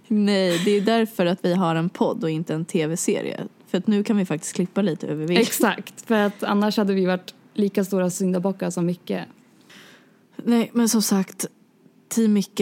[0.07, 3.43] Nej, det är därför att vi har en podd och inte en tv-serie.
[3.68, 5.47] För att nu kan vi faktiskt klippa lite över vilket.
[5.47, 9.13] Exakt, för att annars hade vi varit lika stora syndabockar som Micke.
[10.43, 11.45] Nej, men som sagt.
[12.07, 12.61] Team Micke,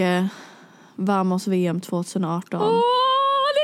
[0.95, 2.61] Vamos VM 2018.
[2.61, 2.69] Åh,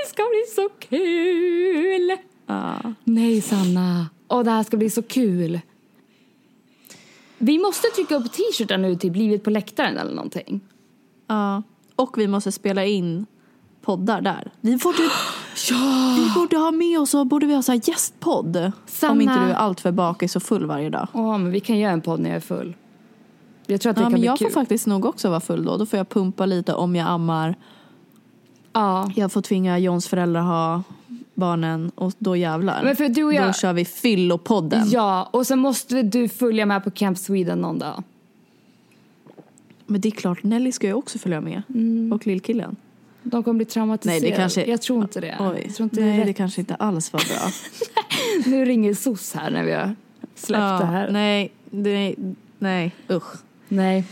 [0.03, 2.17] det ska bli så kul!
[2.45, 2.93] Ja.
[3.03, 4.09] Nej, Sanna.
[4.27, 5.59] Åh, det här ska bli så kul.
[7.37, 10.61] Vi måste trycka upp t-shirtar nu till Blivit på läktaren eller någonting.
[11.27, 11.63] Ja.
[11.95, 13.25] Och vi måste spela in
[13.81, 14.51] poddar där.
[14.61, 14.97] Vi borde,
[15.69, 16.15] ja.
[16.17, 18.71] vi borde ha med oss och borde vi ha så här gästpodd.
[18.85, 19.11] Samma.
[19.11, 21.07] Om inte du är alltför bakis och full varje dag.
[21.13, 22.75] Åh, men vi kan göra en podd när jag är full.
[23.71, 24.47] Jag tror att det Ja, kan men bli jag kul.
[24.47, 25.77] får faktiskt nog också vara full då.
[25.77, 27.55] Då får jag pumpa lite om jag ammar.
[28.73, 29.11] Ja.
[29.15, 30.83] Jag får tvinga Johns föräldrar ha
[31.33, 32.83] barnen och då jävlar.
[32.83, 34.89] Men för du och jag- Då kör vi fyllopodden.
[34.91, 38.03] ja, och så måste du följa med på Camp Sweden någon dag.
[39.85, 41.61] Men det är klart, Nelly ska ju också följa med.
[42.13, 42.75] Och lillkillen.
[43.23, 44.21] De kommer bli traumatiserade.
[44.21, 45.37] Nej, det kanske- Jag tror inte det.
[45.39, 47.51] Oj, Jag tror inte nej det det kanske inte alls var bra.
[48.51, 49.95] Nu ringer SOS här när vi har
[50.35, 51.11] släppt Ja, det här.
[51.11, 52.15] Nej, det,
[52.59, 53.33] nej usch.
[53.69, 54.03] Nej.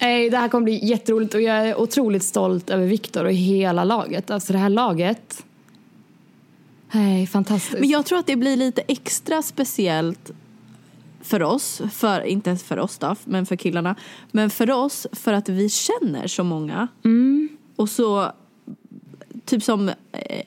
[0.00, 3.84] Nej, det här kommer bli jätteroligt och jag är otroligt stolt över Viktor och hela
[3.84, 4.30] laget.
[4.30, 5.44] Alltså det här laget.
[6.92, 7.80] Nej, fantastiskt.
[7.80, 10.30] Men jag tror att det blir lite extra speciellt
[11.20, 13.94] för oss, för, inte ens för oss då, men för killarna.
[14.30, 16.88] Men för oss, för att vi känner så många.
[17.76, 18.32] Och så,
[19.44, 20.42] typ som, eh,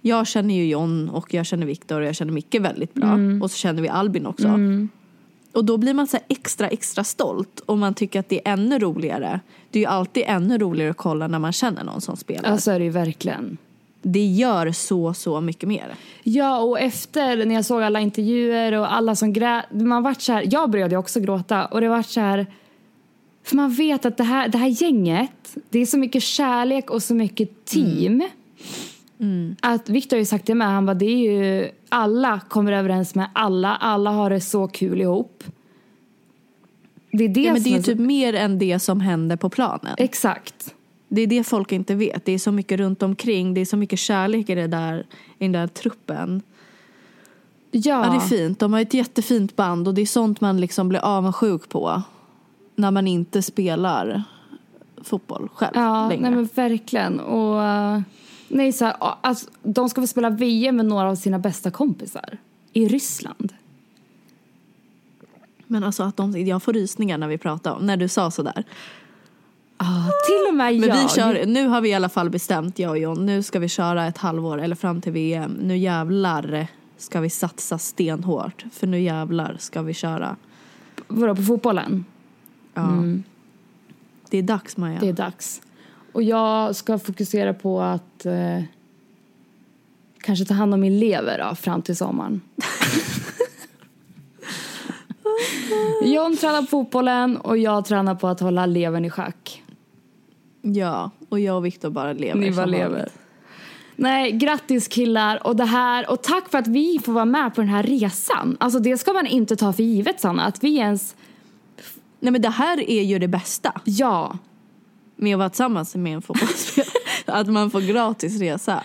[0.00, 3.12] jag känner ju John och jag känner Viktor och jag känner Micke väldigt bra.
[3.42, 4.48] Och så känner vi Albin också.
[5.52, 8.52] Och då blir man så här extra, extra stolt och man tycker att det är
[8.52, 9.40] ännu roligare.
[9.70, 12.50] Det är ju alltid ännu roligare att kolla när man känner någon som spelar.
[12.50, 13.58] Ja, så är det ju verkligen.
[14.02, 15.94] Det gör så, så mycket mer.
[16.22, 20.32] Ja, och efter när jag såg alla intervjuer och alla som grät, man vart så
[20.32, 22.46] här, jag började också gråta och det vart så här,
[23.44, 27.02] för man vet att det här, det här gänget, det är så mycket kärlek och
[27.02, 28.28] så mycket team.
[29.60, 33.14] Att Victor har ju sagt det med, han bara, det är ju, alla kommer överens
[33.14, 35.44] med alla, alla har det så kul ihop.
[37.12, 39.50] Det är det Ja, men det är ju typ mer än det som händer på
[39.50, 39.94] planen.
[39.98, 40.74] Exakt.
[41.08, 42.24] Det är det folk inte vet.
[42.24, 43.54] Det är så mycket runt omkring.
[43.54, 45.06] Det är så mycket kärlek i, det där,
[45.38, 46.42] i den där truppen.
[47.70, 47.80] Ja.
[48.06, 48.10] Ja.
[48.10, 48.58] det är fint.
[48.58, 52.02] De har ett jättefint band och det är sånt man liksom blir avundsjuk på.
[52.76, 54.22] När man inte spelar
[55.02, 56.22] fotboll själv Ja, längre.
[56.22, 57.20] nej men verkligen.
[57.20, 58.00] Och, eh,
[58.50, 62.38] nej, så här, alltså, de ska få spela VM med några av sina bästa kompisar
[62.72, 63.52] i Ryssland.
[65.66, 68.64] Men alltså att de, jag får rysningar när vi pratar om, när du sa sådär.
[69.76, 71.02] Ah, till och med Men jag.
[71.02, 73.68] vi kör, nu har vi i alla fall bestämt, jag och John, nu ska vi
[73.68, 75.52] köra ett halvår eller fram till VM.
[75.60, 78.64] Nu jävlar ska vi satsa stenhårt.
[78.72, 80.36] För nu jävlar ska vi köra.
[81.08, 82.04] Vadå, på fotbollen?
[82.74, 83.02] Ja.
[84.30, 84.92] Det är dags Maja.
[84.92, 85.00] Mm.
[85.00, 85.62] Det är dags.
[86.12, 88.62] Och jag ska fokusera på att eh,
[90.20, 92.40] kanske ta hand om min lever då, fram till sommaren.
[96.02, 99.62] John tränar på fotbollen och jag tränar på att hålla levern i schack.
[100.62, 102.40] Ja, och jag och Viktor bara lever.
[102.40, 103.08] Ni bara lever.
[103.96, 107.60] Nej, grattis killar och det här och tack för att vi får vara med på
[107.60, 108.56] den här resan.
[108.60, 111.14] Alltså det ska man inte ta för givet Sanna, att vi ens,
[112.20, 114.38] Nej men det här är ju det bästa ja,
[115.20, 116.90] med att vara tillsammans med en fotbollsspelare.
[117.26, 118.82] att man får gratis resa.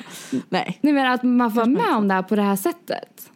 [0.50, 3.30] Nej, nej men att man får vara med om det här på det här sättet.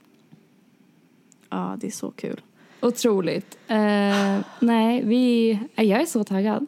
[1.49, 2.41] ja det är så kul.
[2.81, 3.57] Otroligt.
[3.67, 6.65] Eh, nej, vi, eh, jag är så taggad.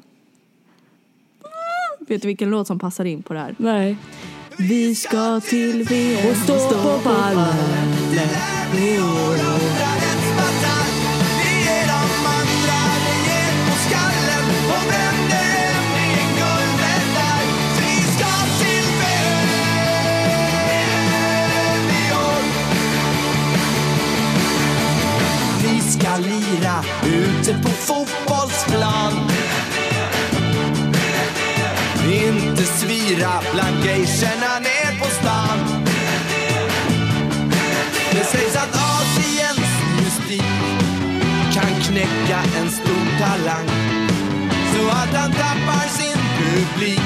[2.00, 3.56] Vet du vilken låt som passar in på det här?
[3.58, 3.98] Nej.
[4.58, 7.56] Vi ska till VM och stå på pallen.
[26.02, 29.14] Ska lira ute på fotbollsplan.
[32.12, 35.60] Inte svira bland geishorna ner på stan.
[38.12, 40.44] Det sägs att Asiens mystik
[41.54, 43.68] kan knäcka en stor talang.
[44.74, 47.02] Så att han tappar sin publik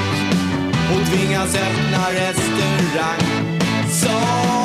[0.93, 3.51] och tvingas öppna restaurang.
[3.89, 4.64] Så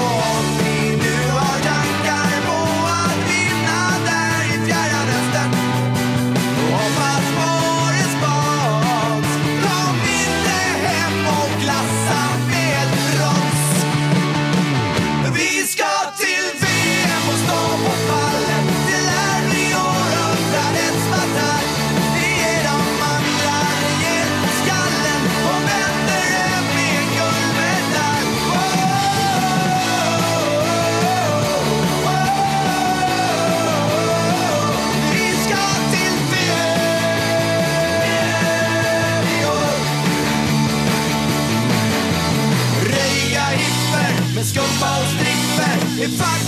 [46.02, 46.40] If I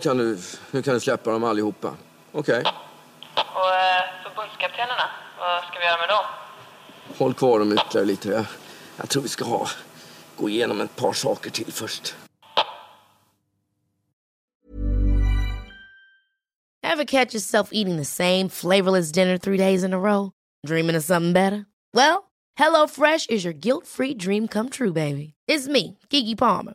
[0.00, 0.38] kan du,
[0.70, 1.94] nu kan du släppa dem allihopa.
[2.32, 2.62] Okej.
[3.34, 6.24] Och eh, förbundskaptenerna, vad ska vi göra med dem?
[7.18, 8.28] Håll kvar dem ytterligare lite.
[8.28, 8.44] Jag,
[8.96, 9.66] jag tror vi ska ha,
[10.36, 12.14] gå igenom ett par saker till först.
[16.82, 20.32] Ever catch yourself eating the same flavorless dinner three days in a row?
[20.66, 21.66] Dreaming of something better?
[21.94, 25.34] Well, HelloFresh is your guilt-free dream come true, baby.
[25.46, 26.74] It's me, Gigi Palmer.